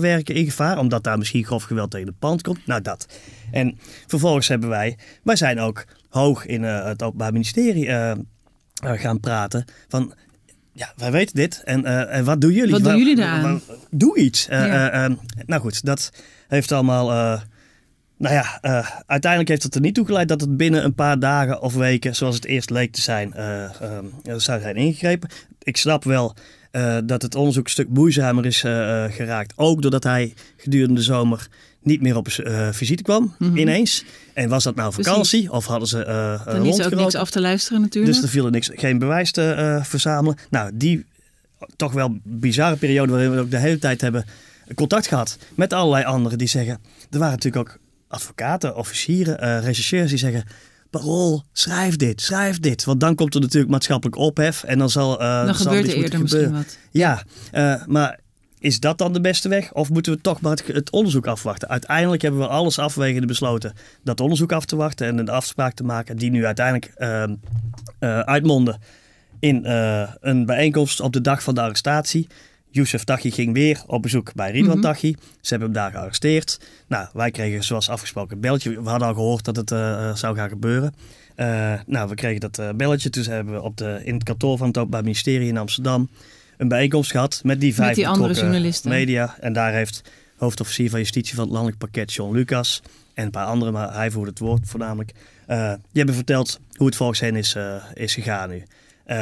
[0.00, 2.66] werken in gevaar, omdat daar misschien grof geweld tegen het pand komt?
[2.66, 3.06] Nou, dat.
[3.50, 7.88] En vervolgens hebben wij, wij zijn ook hoog in het Openbaar Ministerie
[8.82, 10.14] gaan praten van
[10.72, 11.62] ja, wij weten dit.
[11.64, 12.70] En, uh, en wat doen jullie?
[12.70, 13.60] Wat doen jullie daar?
[13.90, 14.48] Doe iets.
[14.48, 15.08] Uh, ja.
[15.08, 15.16] uh,
[15.46, 16.10] nou goed, dat
[16.50, 17.06] heeft allemaal.
[18.16, 18.58] nou ja,
[19.06, 22.16] uiteindelijk heeft het er niet toe geleid dat het binnen een paar dagen of weken,
[22.16, 23.34] zoals het eerst leek te zijn,
[24.36, 25.28] zou zijn ingegrepen.
[25.62, 26.34] Ik snap wel
[27.04, 28.60] dat het onderzoek een stuk moeizamer is
[29.14, 29.52] geraakt.
[29.56, 31.48] Ook doordat hij gedurende de zomer
[31.82, 33.56] niet meer op uh, visite kwam, mm -hmm.
[33.56, 34.04] ineens.
[34.34, 35.48] En was dat nou vakantie Precies.
[35.48, 38.14] of hadden ze uh, Dan is ook niks af te luisteren natuurlijk.
[38.14, 40.38] Dus er viel er niks, geen bewijs te uh, verzamelen.
[40.50, 41.04] Nou, die
[41.76, 44.24] toch wel bizarre periode waarin we ook de hele tijd hebben
[44.74, 46.78] contact gehad met allerlei anderen die zeggen...
[47.10, 47.78] Er waren natuurlijk ook
[48.08, 50.44] advocaten, officieren, uh, rechercheurs die zeggen...
[50.90, 52.84] Parool, schrijf dit, schrijf dit.
[52.84, 55.22] Want dan komt er natuurlijk maatschappelijk ophef en dan zal...
[55.22, 56.78] Uh, dan gebeurt er eerder misschien wat.
[56.90, 58.20] Ja, uh, maar
[58.58, 59.72] is dat dan de beste weg?
[59.72, 61.68] Of moeten we toch maar het, onderzoek afwachten?
[61.68, 65.84] Uiteindelijk hebben we alles afwegende besloten dat onderzoek af te wachten en een afspraak te
[65.84, 67.22] maken die nu uiteindelijk uh,
[68.00, 68.80] uh, uitmonden
[69.38, 72.26] in uh, een bijeenkomst op de dag van de arrestatie.
[72.70, 75.14] Youssef Taghi ging weer op bezoek bij Ridwan mm Taghi.
[75.40, 76.60] Ze hebben hem daar gearresteerd.
[76.86, 78.82] Nou, wij kregen zoals afgesproken een belletje.
[78.82, 80.94] We hadden al gehoord dat het uh, zou gaan gebeuren.
[81.36, 83.10] Uh, nou, we kregen dat belletje.
[83.10, 86.08] Toen hebben we op de, in het kantoor van het Openbaar Ministerie in Amsterdam
[86.56, 88.90] een bijeenkomst gehad met die vijf met die andere journalisten.
[88.90, 89.36] media.
[89.40, 90.02] En daar heeft
[90.36, 92.82] hoofdofficier van justitie van het landelijk pakket John Lucas
[93.14, 95.12] en een paar anderen, maar hij voerde het woord voornamelijk.
[95.46, 95.56] Die
[95.92, 97.56] hebben verteld hoe het volgens hen is,
[97.94, 98.56] is gegaan nu.
[98.56, 99.16] Uh,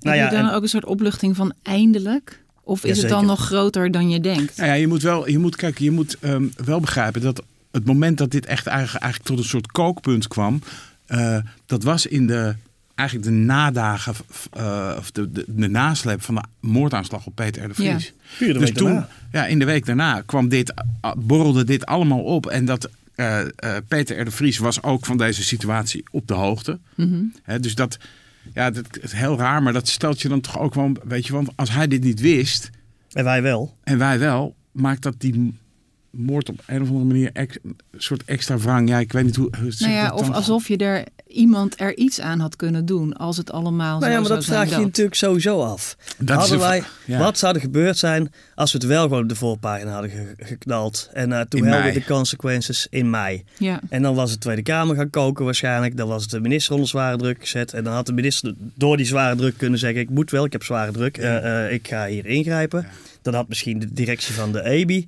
[0.00, 0.54] nou ja, dan en...
[0.54, 2.44] ook een soort opluchting van eindelijk?
[2.68, 4.56] Of is ja, het dan nog groter dan je denkt?
[4.56, 7.84] Nou ja, je moet wel, je moet, kijken, je moet um, wel begrijpen dat het
[7.84, 10.62] moment dat dit echt eigenlijk, eigenlijk tot een soort kookpunt kwam,
[11.08, 12.54] uh, dat was in de
[12.94, 14.14] eigenlijk de nadagen,
[14.56, 17.68] uh, of de, de, de, nasleep van de moordaanslag op Peter R.
[17.68, 18.12] de Vries.
[18.38, 18.52] Ja.
[18.52, 19.08] dus toen, daarna.
[19.32, 20.74] ja, in de week daarna kwam dit,
[21.16, 22.46] borrelde dit allemaal op.
[22.46, 24.24] En dat uh, uh, Peter R.
[24.24, 26.78] de Vries was ook van deze situatie op de hoogte.
[26.94, 27.32] Mm -hmm.
[27.42, 27.98] He, dus dat,
[28.54, 31.32] ja, dat is heel raar, maar dat stelt je dan toch ook wel, weet je,
[31.32, 32.70] want als hij dit niet wist.
[33.12, 33.76] En wij wel.
[33.82, 35.58] En wij wel, maakt dat die
[36.18, 38.88] moord op een of andere manier ex, een soort extra wrang.
[38.88, 39.50] Ja, ik weet niet hoe.
[39.78, 43.52] nou ja, of alsof je er iemand er iets aan had kunnen doen als het
[43.52, 45.96] allemaal nou ja, maar dat vraag je natuurlijk sowieso af.
[46.18, 47.18] Dat Hadden wij, ja.
[47.18, 51.10] Wat zou er gebeurd zijn als we het wel gewoon op de voorpagina hadden geknald?
[51.12, 53.44] En uh, toen hadden we de consequenties in mei.
[53.58, 53.80] Ja.
[53.88, 55.96] En dan was het Tweede Kamer gaan koken waarschijnlijk.
[55.96, 57.72] Dan was het de minister onder zware druk gezet.
[57.72, 60.00] En dan had de minister door die zware druk kunnen zeggen...
[60.00, 62.80] ik moet wel, ik heb zware druk, uh, uh, ik ga hier ingrijpen.
[62.80, 62.88] Ja.
[63.22, 65.06] Dan had misschien de directie van de EBI...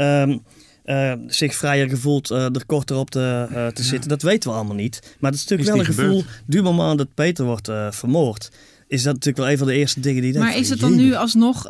[0.00, 0.42] Um,
[0.84, 4.08] uh, zich vrijer gevoeld uh, er korter op te, uh, te zitten.
[4.08, 5.16] Dat weten we allemaal niet.
[5.18, 8.50] Maar het is natuurlijk is wel een gevoel, du moment dat Peter wordt vermoord,
[8.86, 10.38] is dat natuurlijk wel een van de eerste dingen die...
[10.38, 11.66] Maar is het dan nu alsnog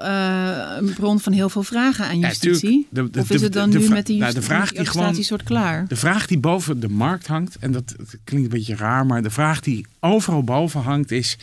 [0.79, 2.87] een bron van heel veel vragen aan justitie?
[2.91, 4.87] Ja, de, de, of is het dan de, nu met die, nou, de vraag die
[4.87, 5.89] gewoon, soort klaar?
[5.89, 9.23] De vraag die boven de markt hangt, en dat, dat klinkt een beetje raar, maar
[9.23, 11.39] de vraag die overal boven hangt is...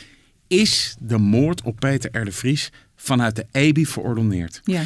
[0.48, 2.26] Is de moord op Peter R.
[2.26, 4.62] de Vries vanuit de EBI verordoneerd?
[4.64, 4.82] Ja.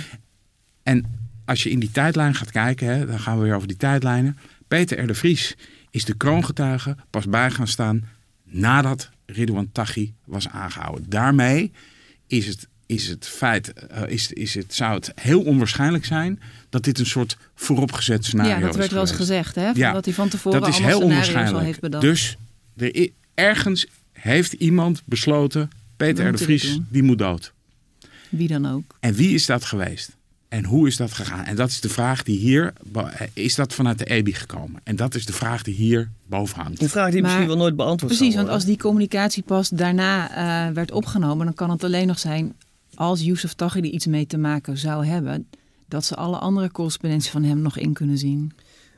[0.83, 1.18] En
[1.49, 4.37] als je in die tijdlijn gaat kijken, hè, dan gaan we weer over die tijdlijnen.
[4.67, 5.07] Peter R.
[5.07, 5.55] de Vries
[5.91, 8.07] is de kroongetuige pas bij gaan staan
[8.43, 11.09] nadat Ridouan Taghi was aangehouden.
[11.09, 11.71] Daarmee
[12.27, 16.83] is het, is het feit, uh, is, is het, zou het heel onwaarschijnlijk zijn dat
[16.83, 18.59] dit een soort vooropgezet scenario is.
[18.59, 19.69] Ja, dat werd wel eens gezegd, hè?
[19.73, 21.57] ja, dat hij van tevoren dat is heel onwaarschijnlijk.
[21.57, 22.03] al heeft bedacht.
[22.03, 22.37] Dus
[22.77, 26.31] er, ergens heeft iemand besloten, Peter R.
[26.31, 27.53] de Vries, die moet dood.
[28.29, 28.95] Wie dan ook.
[28.99, 30.17] En wie is dat geweest?
[30.49, 31.45] En hoe is dat gegaan?
[31.45, 32.73] En dat is de vraag die hier,
[33.33, 34.81] is dat vanuit de EBI gekomen?
[34.83, 36.81] En dat is de vraag die hier boven hangt.
[36.81, 40.29] Een vraag die misschien wel nooit beantwoord Precies, want als die communicatie pas daarna
[40.67, 42.55] uh, werd opgenomen, dan kan het alleen nog zijn
[42.93, 45.47] als Youssef Taghi er iets mee te maken zou hebben,
[45.87, 48.51] dat ze alle andere correspondentie van hem nog in kunnen zien.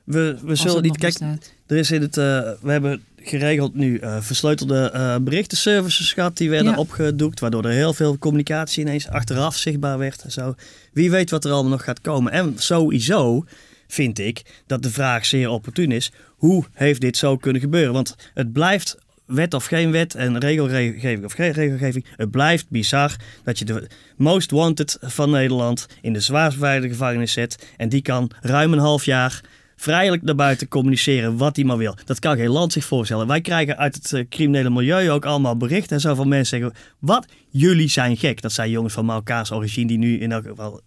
[0.03, 1.41] We, we zullen niet kijken.
[1.65, 2.23] Er is in het, uh,
[2.61, 6.37] we hebben geregeld nu uh, versleutelde uh, berichtenservices gehad.
[6.37, 6.77] Die werden ja.
[6.77, 10.21] opgedoekt, waardoor er heel veel communicatie ineens achteraf zichtbaar werd.
[10.21, 10.55] En zo.
[10.93, 12.31] Wie weet wat er allemaal nog gaat komen.
[12.31, 13.45] En sowieso
[13.87, 16.11] vind ik dat de vraag zeer opportun is.
[16.27, 17.93] Hoe heeft dit zo kunnen gebeuren?
[17.93, 22.05] Want het blijft wet of geen wet en regelgeving of geen regelgeving.
[22.15, 27.67] Het blijft bizar dat je de most wanted van Nederland in de zwaarst gevangenis zet.
[27.77, 29.41] En die kan ruim een half jaar
[29.81, 31.95] vrijelijk naar buiten communiceren wat hij maar wil.
[32.05, 33.27] Dat kan geen land zich voorstellen.
[33.27, 36.77] Wij krijgen uit het uh, criminele milieu ook allemaal berichten en zo van mensen zeggen,
[36.99, 37.25] wat?
[37.49, 38.41] Jullie zijn gek.
[38.41, 40.81] Dat zijn jongens van Marokkaans origine die nu in elk geval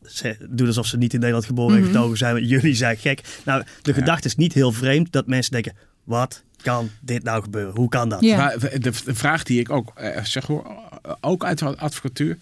[0.51, 2.47] doen alsof ze niet in Nederland geboren en mm getogen zijn.
[2.47, 3.21] Jullie zijn gek.
[3.45, 5.73] Nou, de gedachte is niet heel vreemd dat mensen denken,
[6.05, 7.75] wat kan dit nou gebeuren?
[7.77, 8.21] Hoe kan dat?
[8.21, 8.57] Ja.
[8.57, 10.67] De, de, vraag die ik ook zeg hoor,
[11.21, 12.39] ook uit de advocatuur.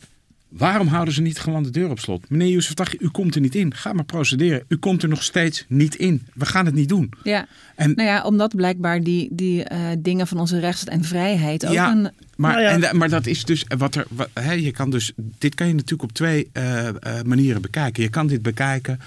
[0.52, 2.30] Waarom houden ze niet gewoon de deur op slot?
[2.30, 3.74] Meneer Youssef u komt er niet in.
[3.74, 4.64] Ga maar procederen.
[4.68, 6.26] U komt er nog steeds niet in.
[6.34, 7.12] We gaan het niet doen.
[7.22, 11.66] Ja, en, nou ja, omdat blijkbaar die, die uh, dingen van onze rechtsstaat en vrijheid
[11.66, 12.10] ook ja, een...
[12.36, 12.88] Maar, nou ja.
[12.88, 14.06] en, maar dat is dus wat er...
[14.10, 16.92] Wat, hè, je kan dus, dit kan je natuurlijk op twee uh, uh,
[17.24, 18.02] manieren bekijken.
[18.02, 19.00] Je kan dit bekijken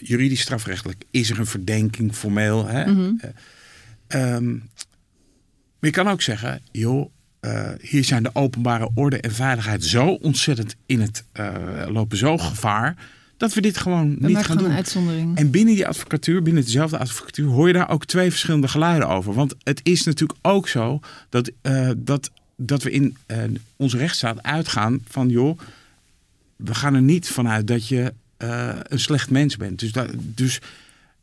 [0.00, 1.04] juridisch strafrechtelijk.
[1.10, 2.66] Is er een verdenking formeel?
[2.66, 2.86] Hè?
[2.86, 3.20] Mm -hmm.
[4.20, 4.62] um,
[5.78, 7.10] maar je kan ook zeggen, joh,
[7.44, 11.54] uh, hier zijn de openbare orde en veiligheid zo ontzettend in het uh,
[11.88, 12.96] lopen, zo gevaar.
[13.36, 14.70] Dat we dit gewoon we niet gaan doen.
[14.70, 15.36] Een uitzondering.
[15.36, 19.34] En binnen die advocatuur, binnen dezelfde advocatuur, hoor je daar ook twee verschillende geluiden over.
[19.34, 23.16] Want het is natuurlijk ook zo dat, uh, dat, dat we in
[23.76, 25.58] onze rechtsstaat uitgaan van joh,
[26.56, 28.12] we gaan er niet vanuit dat je
[28.88, 29.78] een slecht mens bent.
[29.78, 30.60] Dus, dat, dus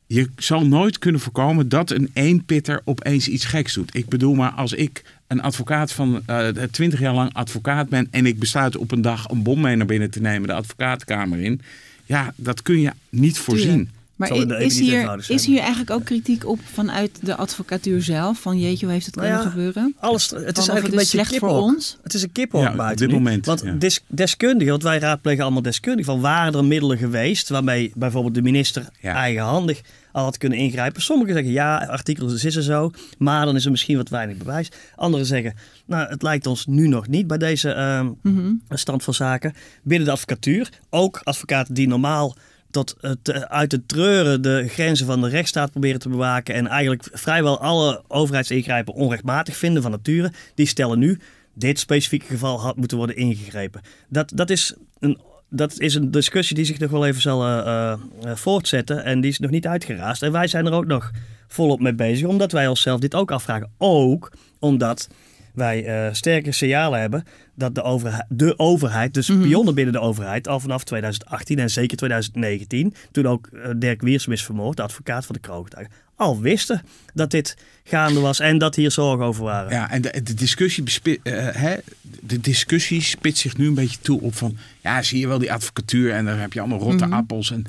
[0.08, 3.96] je zal nooit kunnen voorkomen dat een eenpitter opeens iets geks doet.
[3.96, 6.24] Ik bedoel maar, als ik een advocaat van
[6.72, 9.76] twintig uh, jaar lang advocaat ben en ik besluit op een dag een bom mee
[9.76, 11.62] naar binnen te nemen, de advocatenkamer in.
[12.06, 13.90] Ja, dat kun je niet voorzien.
[14.16, 18.40] Maar is hier, is hier eigenlijk ook kritiek op vanuit de advocatuur zelf?
[18.40, 19.96] Van jeetje, hoe heeft het kunnen nou ja, gebeuren?
[20.00, 21.98] Alles, het is eigenlijk een beetje slecht voor ons.
[22.04, 23.14] Het is een kiphok ja, buiten op dit nu.
[23.14, 23.46] moment.
[23.46, 23.72] Want ja.
[23.72, 28.42] des, deskundigen, want wij raadplegen allemaal deskundigen, van waren er middelen geweest waarmee bijvoorbeeld de
[28.42, 29.14] minister Ja.
[29.14, 31.02] eigenhandig al had kunnen ingrijpen.
[31.02, 34.70] Sommigen zeggen ja, artikel is er zo, maar dan is er misschien wat weinig bewijs.
[34.96, 35.54] Anderen zeggen,
[35.86, 38.54] nou het lijkt ons nu nog niet bij deze ehm, Mhm.
[38.70, 39.54] stand van zaken.
[39.84, 42.36] Binnen de advocatuur, ook advocaten die normaal
[42.72, 46.68] tot het, eh, uit het treuren de grenzen van de rechtsstaat proberen te bewaken en
[46.68, 51.20] eigenlijk vrijwel alle overheidsingrijpen onrechtmatig vinden van nature, die stellen nu
[51.54, 53.82] dit specifieke geval had moeten worden ingegrepen.
[54.10, 55.20] Dat, dat, is, een,
[55.54, 57.94] dat is een discussie die zich nog wel even zal uh,
[58.26, 60.22] uh, voortzetten en die is nog niet uitgeraasd.
[60.22, 61.12] En wij zijn er ook nog
[61.48, 63.72] volop mee bezig, omdat wij onszelf dit ook afvragen.
[63.78, 65.10] Ook omdat
[65.54, 67.24] wij uh, sterke signalen hebben
[67.56, 69.42] dat de overheid, de overheid dus Mhm.
[69.42, 74.32] pionnen binnen de overheid, al vanaf 2018 en zeker 2019, toen ook uh, Dirk Wiersum
[74.32, 76.82] is vermoord, de advocaat van de kroongetuigen, al wisten
[77.14, 79.72] dat dit gaande was en dat hier zorgen over waren.
[79.72, 81.76] Ja, en de, de, discussie bespi- uh, hè,
[82.22, 84.58] de discussie spitst zich nu een beetje toe op van...
[84.82, 87.14] ja, zie je wel die advocatuur en daar heb je allemaal rotte Mhm.
[87.14, 87.52] appels.
[87.52, 87.64] En,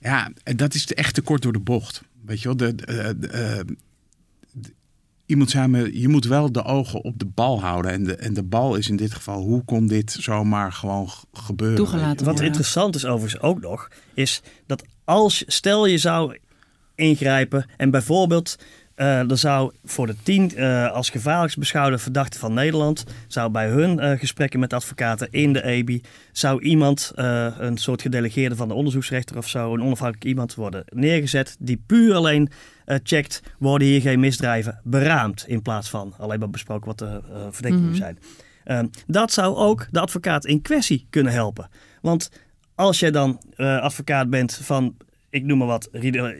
[0.00, 2.02] ja, en dat is echt te kort door de bocht.
[2.24, 3.64] Weet je wel, de, eh, de-
[5.28, 6.00] iemand zei me...
[6.00, 7.92] je moet wel de ogen op de bal houden.
[7.92, 9.42] En de, en de bal is in dit geval...
[9.42, 11.76] hoe kon dit zomaar gewoon gebeuren?
[11.76, 12.26] Toegelaten?
[12.26, 12.44] Wat Ja.
[12.44, 16.38] interessant is overigens ook nog, is dat als, stel je zou
[16.94, 18.56] ingrijpen en bijvoorbeeld
[18.98, 23.68] eh, er zou voor de tien eh, als gevaarlijkst beschouwde verdachten van Nederland, zou bij
[23.68, 28.74] hun eh, gesprekken met advocaten in de EBI, zou iemand, een soort gedelegeerde van de
[28.74, 32.50] onderzoeksrechter of zo, een onafhankelijk iemand worden neergezet die puur alleen
[33.02, 37.88] checkt, worden hier geen misdrijven beraamd in plaats van alleen maar besproken wat de verdenkingen
[37.88, 37.98] Mhm.
[37.98, 38.18] zijn.
[38.64, 41.68] Ehm, dat zou ook de advocaat in kwestie kunnen helpen.
[42.00, 42.30] Want
[42.74, 44.94] als jij dan advocaat bent van,
[45.30, 45.88] ik noem maar wat,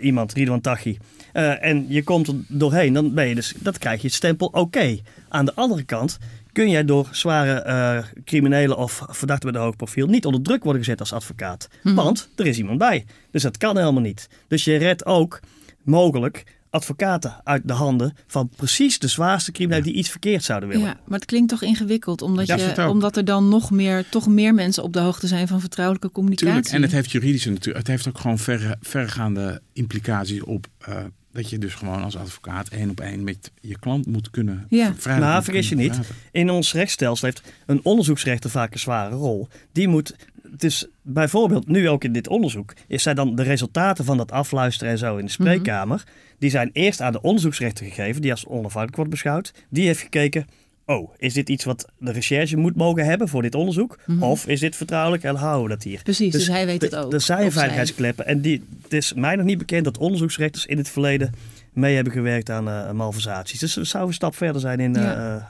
[0.00, 0.98] iemand, Ridwan Taghi,
[1.32, 4.46] eh, en je komt er doorheen, dan ben je dus, dat krijg je het stempel
[4.46, 4.98] oké.
[5.28, 6.18] Aan de andere kant
[6.52, 10.64] kun jij door zware eh, criminelen of verdachten met een hoog profiel niet onder druk
[10.64, 11.68] worden gezet als advocaat.
[11.82, 11.94] Mhm.
[11.94, 13.04] Want er is iemand bij.
[13.30, 14.28] Dus dat kan helemaal niet.
[14.48, 15.40] Dus je redt ook
[15.82, 20.86] mogelijk advocaten uit de handen van precies de zwaarste criminelen die iets verkeerd zouden willen.
[20.86, 24.28] Ja, maar het klinkt toch ingewikkeld, omdat, Ja, je, omdat er dan nog meer, toch
[24.28, 26.52] meer mensen op de hoogte zijn van vertrouwelijke communicatie.
[26.52, 27.78] Tuurlijk, en het heeft juridische natuurlijk.
[27.78, 30.96] Het heeft ook gewoon verre, verregaande implicaties op eh,
[31.32, 34.66] dat je dus gewoon als advocaat één op één met je klant moet kunnen.
[34.68, 34.94] Ja.
[34.96, 35.92] vrijelijk Nou, vergis je niet.
[35.92, 36.14] praten.
[36.32, 39.48] In ons rechtsstelsel heeft een onderzoeksrechter vaak een zware rol.
[39.72, 40.16] Die moet,
[40.56, 44.92] dus bijvoorbeeld nu ook in dit onderzoek, is zij dan de resultaten van dat afluisteren
[44.92, 46.04] en zo in de spreekkamer,
[46.38, 49.52] die zijn eerst aan de onderzoeksrechter gegeven, die als onafhankelijk wordt beschouwd.
[49.68, 50.46] Die heeft gekeken,
[50.86, 53.98] oh, is dit iets wat de recherche moet mogen hebben voor dit onderzoek?
[54.06, 54.22] Mhm.
[54.22, 56.02] Of is dit vertrouwelijk en houden we dat hier?
[56.02, 57.12] Precies, dus, hij weet het ook.
[57.12, 60.88] Er zijn veiligheidskleppen en die, het is mij nog niet bekend dat onderzoeksrechters in het
[60.88, 61.32] verleden
[61.72, 63.60] mee hebben gewerkt aan eh, malversaties.
[63.60, 65.42] Dus we zouden een stap verder zijn in eh, eh,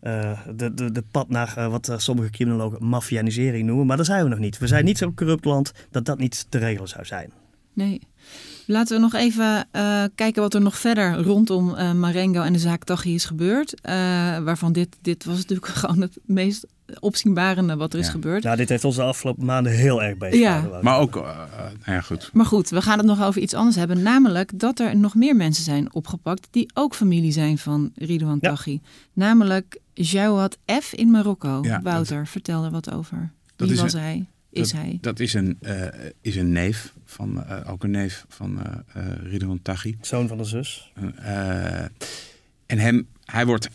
[0.00, 3.86] eh, de, de, de pad naar eh, wat eh, sommige criminologen mafianisering noemen.
[3.86, 4.58] Maar daar zijn we nog niet.
[4.58, 7.32] We zijn niet zo'n corrupt land dat dat niet te regelen zou zijn.
[7.72, 8.00] Nee.
[8.66, 12.58] Laten we nog even eh, kijken wat er nog verder rondom eh, Marengo en de
[12.58, 13.80] zaak Taghi is gebeurd.
[13.80, 13.94] Eh,
[14.38, 16.66] waarvan dit, dit was natuurlijk gewoon het meest
[17.00, 18.42] opzienbarende wat er is gebeurd.
[18.42, 20.54] Ja, dit heeft ons de afgelopen maanden heel erg bezig Ja.
[20.54, 20.84] gehouden.
[20.84, 21.28] Maar ook, nou
[21.84, 22.30] ja goed.
[22.32, 24.02] Maar goed, we gaan het nog over iets anders hebben.
[24.02, 28.48] Namelijk dat er nog meer mensen zijn opgepakt die ook familie zijn van Ridouan Ja.
[28.48, 28.80] Taghi.
[29.12, 30.92] Namelijk Jawad F.
[30.92, 31.60] in Marokko.
[31.62, 33.30] Ja, Wouter, vertel er wat over.
[33.56, 34.26] Dat Wie is was een- hij?
[34.50, 34.98] Is dat, hij?
[35.00, 35.86] Dat is een, eh,
[36.20, 39.96] is een neef, van, eh, ook een neef van eh eh, Ridwan Taghi.
[40.00, 40.92] Zoon van de zus.
[41.16, 41.82] Eh,
[42.66, 43.68] en hem, hij wordt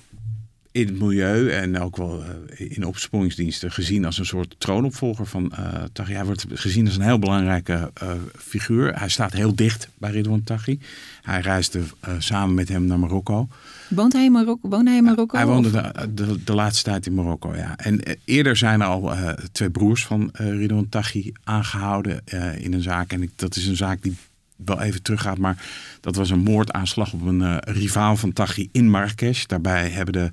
[0.74, 5.52] in het milieu en ook wel eh, in opsporingsdiensten gezien als een soort troonopvolger van
[5.52, 6.14] eh Taghi.
[6.14, 9.00] Hij wordt gezien als een heel belangrijke eh, figuur.
[9.00, 10.80] Hij staat heel dicht bij Ridwan Taghi.
[11.22, 11.82] Hij reisde
[12.18, 13.48] samen met hem naar Marokko.
[13.90, 14.70] Woont hij in Marokko?
[14.70, 15.38] Woonde hij in Marokko?
[15.38, 17.78] Hij woonde de, de, de laatste tijd in Marokko, ja.
[17.78, 19.12] En eerder zijn er al
[19.52, 23.12] twee broers van Ridwan Taghi aangehouden eh, in een zaak.
[23.12, 24.16] En ik, dat is een zaak die
[24.68, 25.66] wel even teruggaat, maar
[26.02, 29.46] dat was een moordaanslag op een eh, rivaal van Taghi in Marrakesh.
[29.46, 30.32] Daarbij hebben de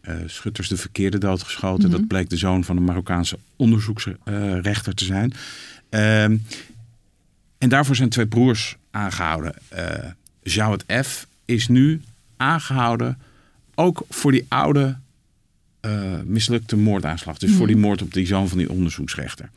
[0.00, 1.90] eh, schutters de verkeerde doodgeschoten.
[1.90, 5.32] Dat bleek de zoon van een Marokkaanse onderzoeksrechter te zijn.
[5.88, 6.36] Ehm,
[7.58, 9.54] en daarvoor zijn twee broers aangehouden.
[9.68, 10.10] Eh
[10.42, 11.26] Jawad F.
[11.44, 12.02] is nu
[12.36, 13.18] aangehouden
[13.74, 14.96] ook voor die oude
[15.80, 17.38] eh, mislukte moordaanslag.
[17.38, 19.50] Dus voor die moord op die zoon van die onderzoeksrechter.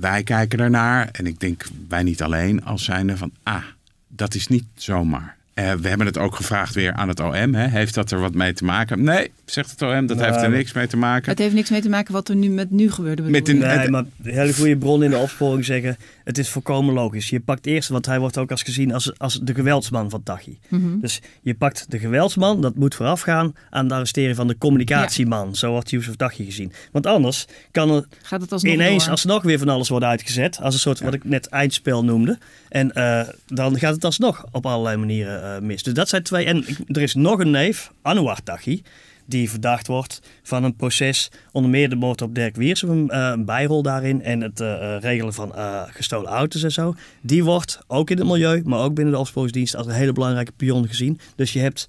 [0.00, 3.64] Wij kijken daarnaar en ik denk wij niet alleen als zijnde van ah,
[4.08, 5.35] dat is niet zomaar.
[5.56, 7.54] Eh, we hebben het ook gevraagd weer aan het OM.
[7.54, 7.66] Hè.
[7.68, 9.02] Heeft dat er wat mee te maken?
[9.02, 10.26] Nee, zegt het OM, dat Nee.
[10.26, 11.30] heeft er niks mee te maken.
[11.30, 13.22] Het heeft niks mee te maken wat er nu met nu gebeurde.
[13.22, 13.58] Met een-?
[13.58, 15.96] Nee, maar hele goede bron in de opsporing zeggen...
[16.24, 17.28] het is volkomen logisch.
[17.30, 20.58] Je pakt eerst, want hij wordt ook als gezien als, als de geweldsman van Taghi.
[20.68, 21.00] Mhm.
[21.00, 25.54] Dus je pakt de geweldsman, dat moet voorafgaan aan het arresteren van de communicatieman.
[25.54, 26.72] Zo wordt Yusuf Taghi gezien.
[26.92, 29.10] Want anders kan er Gaat het alsnog ineens door?
[29.12, 30.58] alsnog weer van alles worden uitgezet.
[30.60, 32.38] Als een soort, wat ik net eindspel noemde.
[32.68, 35.82] En eh, dan gaat het alsnog op allerlei manieren mis.
[35.82, 36.44] Dus dat zijn twee.
[36.44, 38.82] En er is nog een neef, Anouar Taghi.
[39.28, 41.30] Die verdacht wordt van een proces.
[41.52, 42.82] Onder meer de moord op Dirk Wiers.
[42.82, 44.22] Een, eh, een bijrol daarin.
[44.22, 46.94] En het eh, eh, regelen van eh, gestolen auto's en zo.
[47.20, 48.62] Die wordt ook in het milieu.
[48.64, 49.76] Maar ook binnen de opsporingsdienst.
[49.76, 51.20] Als een hele belangrijke pion gezien.
[51.36, 51.88] Dus je hebt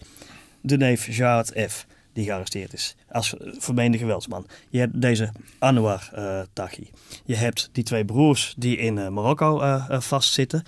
[0.61, 1.85] de neef Jawad F.
[2.17, 2.95] Die gearresteerd is.
[3.11, 4.47] Als vermeende geweldsman.
[4.69, 6.89] Je hebt deze Anwar eh Taghi.
[7.25, 10.63] Je hebt die twee broers die in eh, Marokko eh, vastzitten.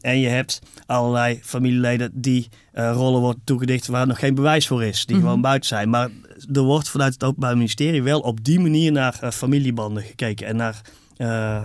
[0.00, 5.06] En je hebt allerlei familieleden die rollen worden toegedicht waar nog geen bewijs voor is.
[5.06, 5.90] Die gewoon buiten zijn.
[5.90, 6.08] Maar
[6.52, 10.46] er wordt vanuit het Openbaar Ministerie wel op die manier naar familiebanden gekeken.
[10.46, 10.80] En naar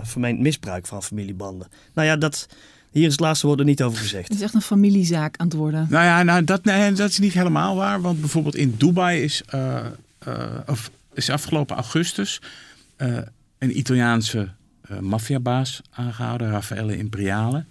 [0.02, 1.68] vermeend misbruik van familiebanden.
[1.94, 2.48] Nou ja, dat,
[2.94, 4.28] hier is het laatste woord er niet over gezegd.
[4.28, 5.86] Het is echt een familiezaak aan het worden.
[5.90, 8.00] Nou ja, nou, dat, nee, dat is niet helemaal waar.
[8.00, 9.86] Want bijvoorbeeld in Dubai is, eh,
[10.18, 12.40] eh, of is afgelopen augustus
[12.96, 13.18] eh,
[13.58, 14.48] een Italiaanse
[14.88, 17.64] eh maffiabaas aangehouden, Raffaele Imperiale.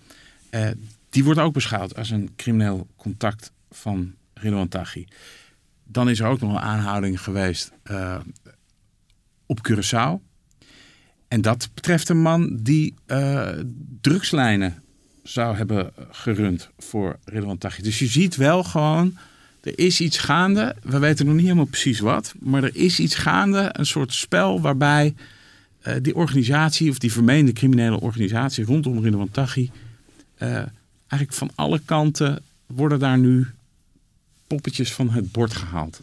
[0.49, 0.69] Eh,
[1.09, 5.05] die wordt ook beschouwd als een crimineel contact van Ridwan Taghi.
[5.83, 8.19] Dan is er ook nog een aanhouding geweest eh,
[9.45, 10.31] op Curaçao.
[11.27, 13.49] En dat betreft een man die eh,
[14.01, 14.82] drugslijnen
[15.23, 17.83] zou hebben gerund voor Ridwan Taghi.
[17.83, 19.17] Dus je ziet wel gewoon,
[19.61, 20.75] er is iets gaande.
[20.83, 22.33] We weten nog niet helemaal precies wat.
[22.39, 25.15] Maar er is iets gaande, een soort spel waarbij
[25.81, 26.89] eh, die organisatie...
[26.89, 29.71] of die vermeende criminele organisatie rondom Ridwan Taghi...
[30.35, 30.55] eh,
[31.07, 33.47] eigenlijk van alle kanten worden daar nu
[34.47, 36.01] poppetjes van het bord gehaald.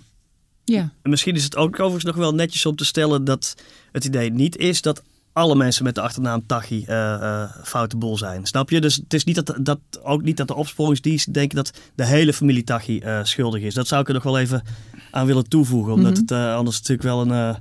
[0.65, 0.93] Ja.
[1.03, 3.57] En misschien is het ook overigens nog wel netjes om te stellen dat
[3.93, 8.19] het idee niet is dat alle mensen met de achternaam Taghi eh eh foute boel
[8.19, 8.47] zijn.
[8.47, 8.81] Snap je?
[8.81, 12.33] Dus het is niet dat, dat, ook niet dat de opsporingsdienst denken dat de hele
[12.33, 13.75] familie Taghi eh, schuldig is.
[13.75, 14.63] Dat zou ik er nog wel even
[15.11, 15.93] aan willen toevoegen.
[15.93, 16.21] Omdat Mhm.
[16.21, 17.57] het anders natuurlijk wel een,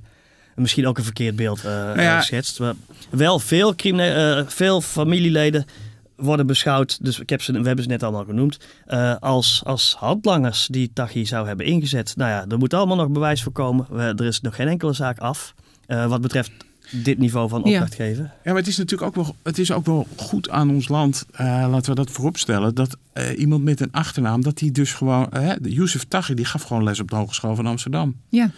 [0.56, 1.94] misschien ook een verkeerd beeld ja.
[1.96, 2.60] eh, schetst.
[2.60, 2.74] Maar
[3.10, 5.66] wel veel, eh, veel familieleden
[6.16, 8.58] worden beschouwd, dus ik heb ze, we hebben ze net allemaal genoemd,
[9.20, 12.14] als, als handlangers die Taghi zou hebben ingezet.
[12.16, 13.88] Nou ja, er moet allemaal nog bewijs voor komen.
[14.00, 15.54] Er is nog geen enkele zaak af.
[15.88, 16.52] wat betreft
[16.92, 17.72] dit niveau van Ja.
[17.72, 18.24] opdracht geven.
[18.24, 21.26] Ja, maar het is natuurlijk ook wel, het is ook wel goed aan ons land,
[21.32, 25.32] eh, laten we dat vooropstellen, dat eh, iemand met een achternaam, dat die dus gewoon,
[25.32, 28.16] eh Youssef Taghi, die gaf gewoon les op de Hogeschool van Amsterdam.
[28.30, 28.52] Ja.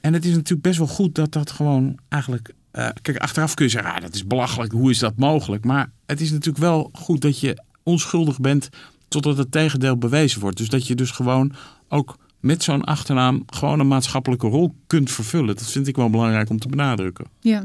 [0.00, 2.52] En het is natuurlijk best wel goed dat dat gewoon eigenlijk.
[2.70, 5.64] eh, kijk, achteraf kun je zeggen, ah, dat is belachelijk, hoe is dat mogelijk?
[5.64, 8.68] Maar het is natuurlijk wel goed dat je onschuldig bent
[9.08, 10.56] totdat het tegendeel bewezen wordt.
[10.56, 11.52] Dus dat je dus gewoon
[11.88, 15.56] ook met zo'n achternaam gewoon een maatschappelijke rol kunt vervullen.
[15.56, 17.26] Dat vind ik wel belangrijk om te benadrukken.
[17.40, 17.64] Ja.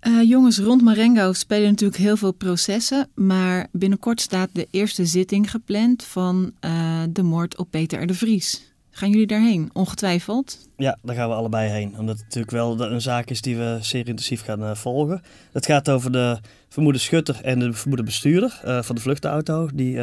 [0.00, 3.08] Eh, jongens, rond Marengo spelen natuurlijk heel veel processen.
[3.14, 8.06] Maar binnenkort staat de eerste zitting gepland van eh, de moord op Peter R.
[8.06, 8.72] de Vries.
[8.94, 9.70] Gaan jullie daarheen?
[9.72, 10.68] Ongetwijfeld.
[10.76, 11.98] Ja, daar gaan we allebei heen.
[11.98, 15.22] Omdat het natuurlijk wel een zaak is die we zeer intensief gaan eh, volgen.
[15.52, 19.68] Het gaat over de vermoede schutter en de vermoede bestuurder eh, van de vluchtauto.
[19.74, 19.98] Die,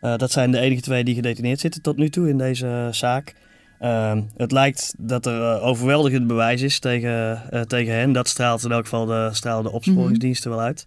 [0.00, 2.88] eh, eh, dat zijn de enige twee die gedetineerd zitten tot nu toe in deze
[2.90, 3.34] zaak.
[3.78, 8.12] Ehm, het lijkt dat er uh, overweldigend bewijs is tegen, uh, tegen hen.
[8.12, 10.86] Dat straalt in elk geval de, stralen de opsporingsdiensten wel uit.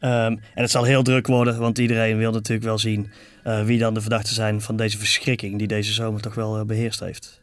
[0.00, 3.10] Um, en het zal heel druk worden, want iedereen wil natuurlijk wel zien
[3.46, 7.00] uh, wie dan de verdachten zijn van deze verschrikking die deze zomer toch wel beheerst
[7.00, 7.40] heeft.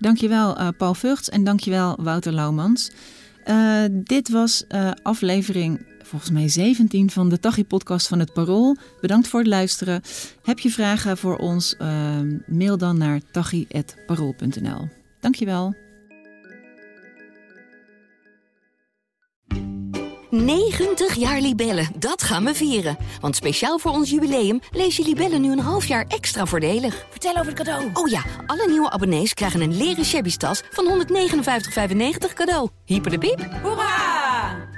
[0.00, 2.90] Dankjewel Paul Vugts en dankjewel Wouter Laumans.
[3.90, 4.64] dit was
[5.02, 8.76] aflevering volgens mij 17 van de Tachi-podcast van het Parool.
[9.00, 10.02] Bedankt voor het luisteren.
[10.42, 11.74] Heb je vragen voor ons?
[11.78, 14.88] Uh, mail dan naar tachi.parool.nl.
[15.20, 15.74] Dankjewel.
[20.30, 22.96] 90 jaar Libellen, dat gaan we vieren.
[23.20, 27.06] Want speciaal voor ons jubileum lees je Libellen nu een half jaar extra voordelig.
[27.10, 27.90] Vertel over het cadeau.
[27.92, 32.68] Oh ja, alle nieuwe abonnees krijgen een leren shabby tas van 159,95 cadeau.
[32.84, 33.48] Hyper de piep.
[33.62, 34.23] Hoera!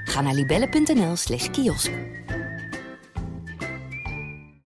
[0.07, 1.91] Ga naar libellen.nl slash kiosk.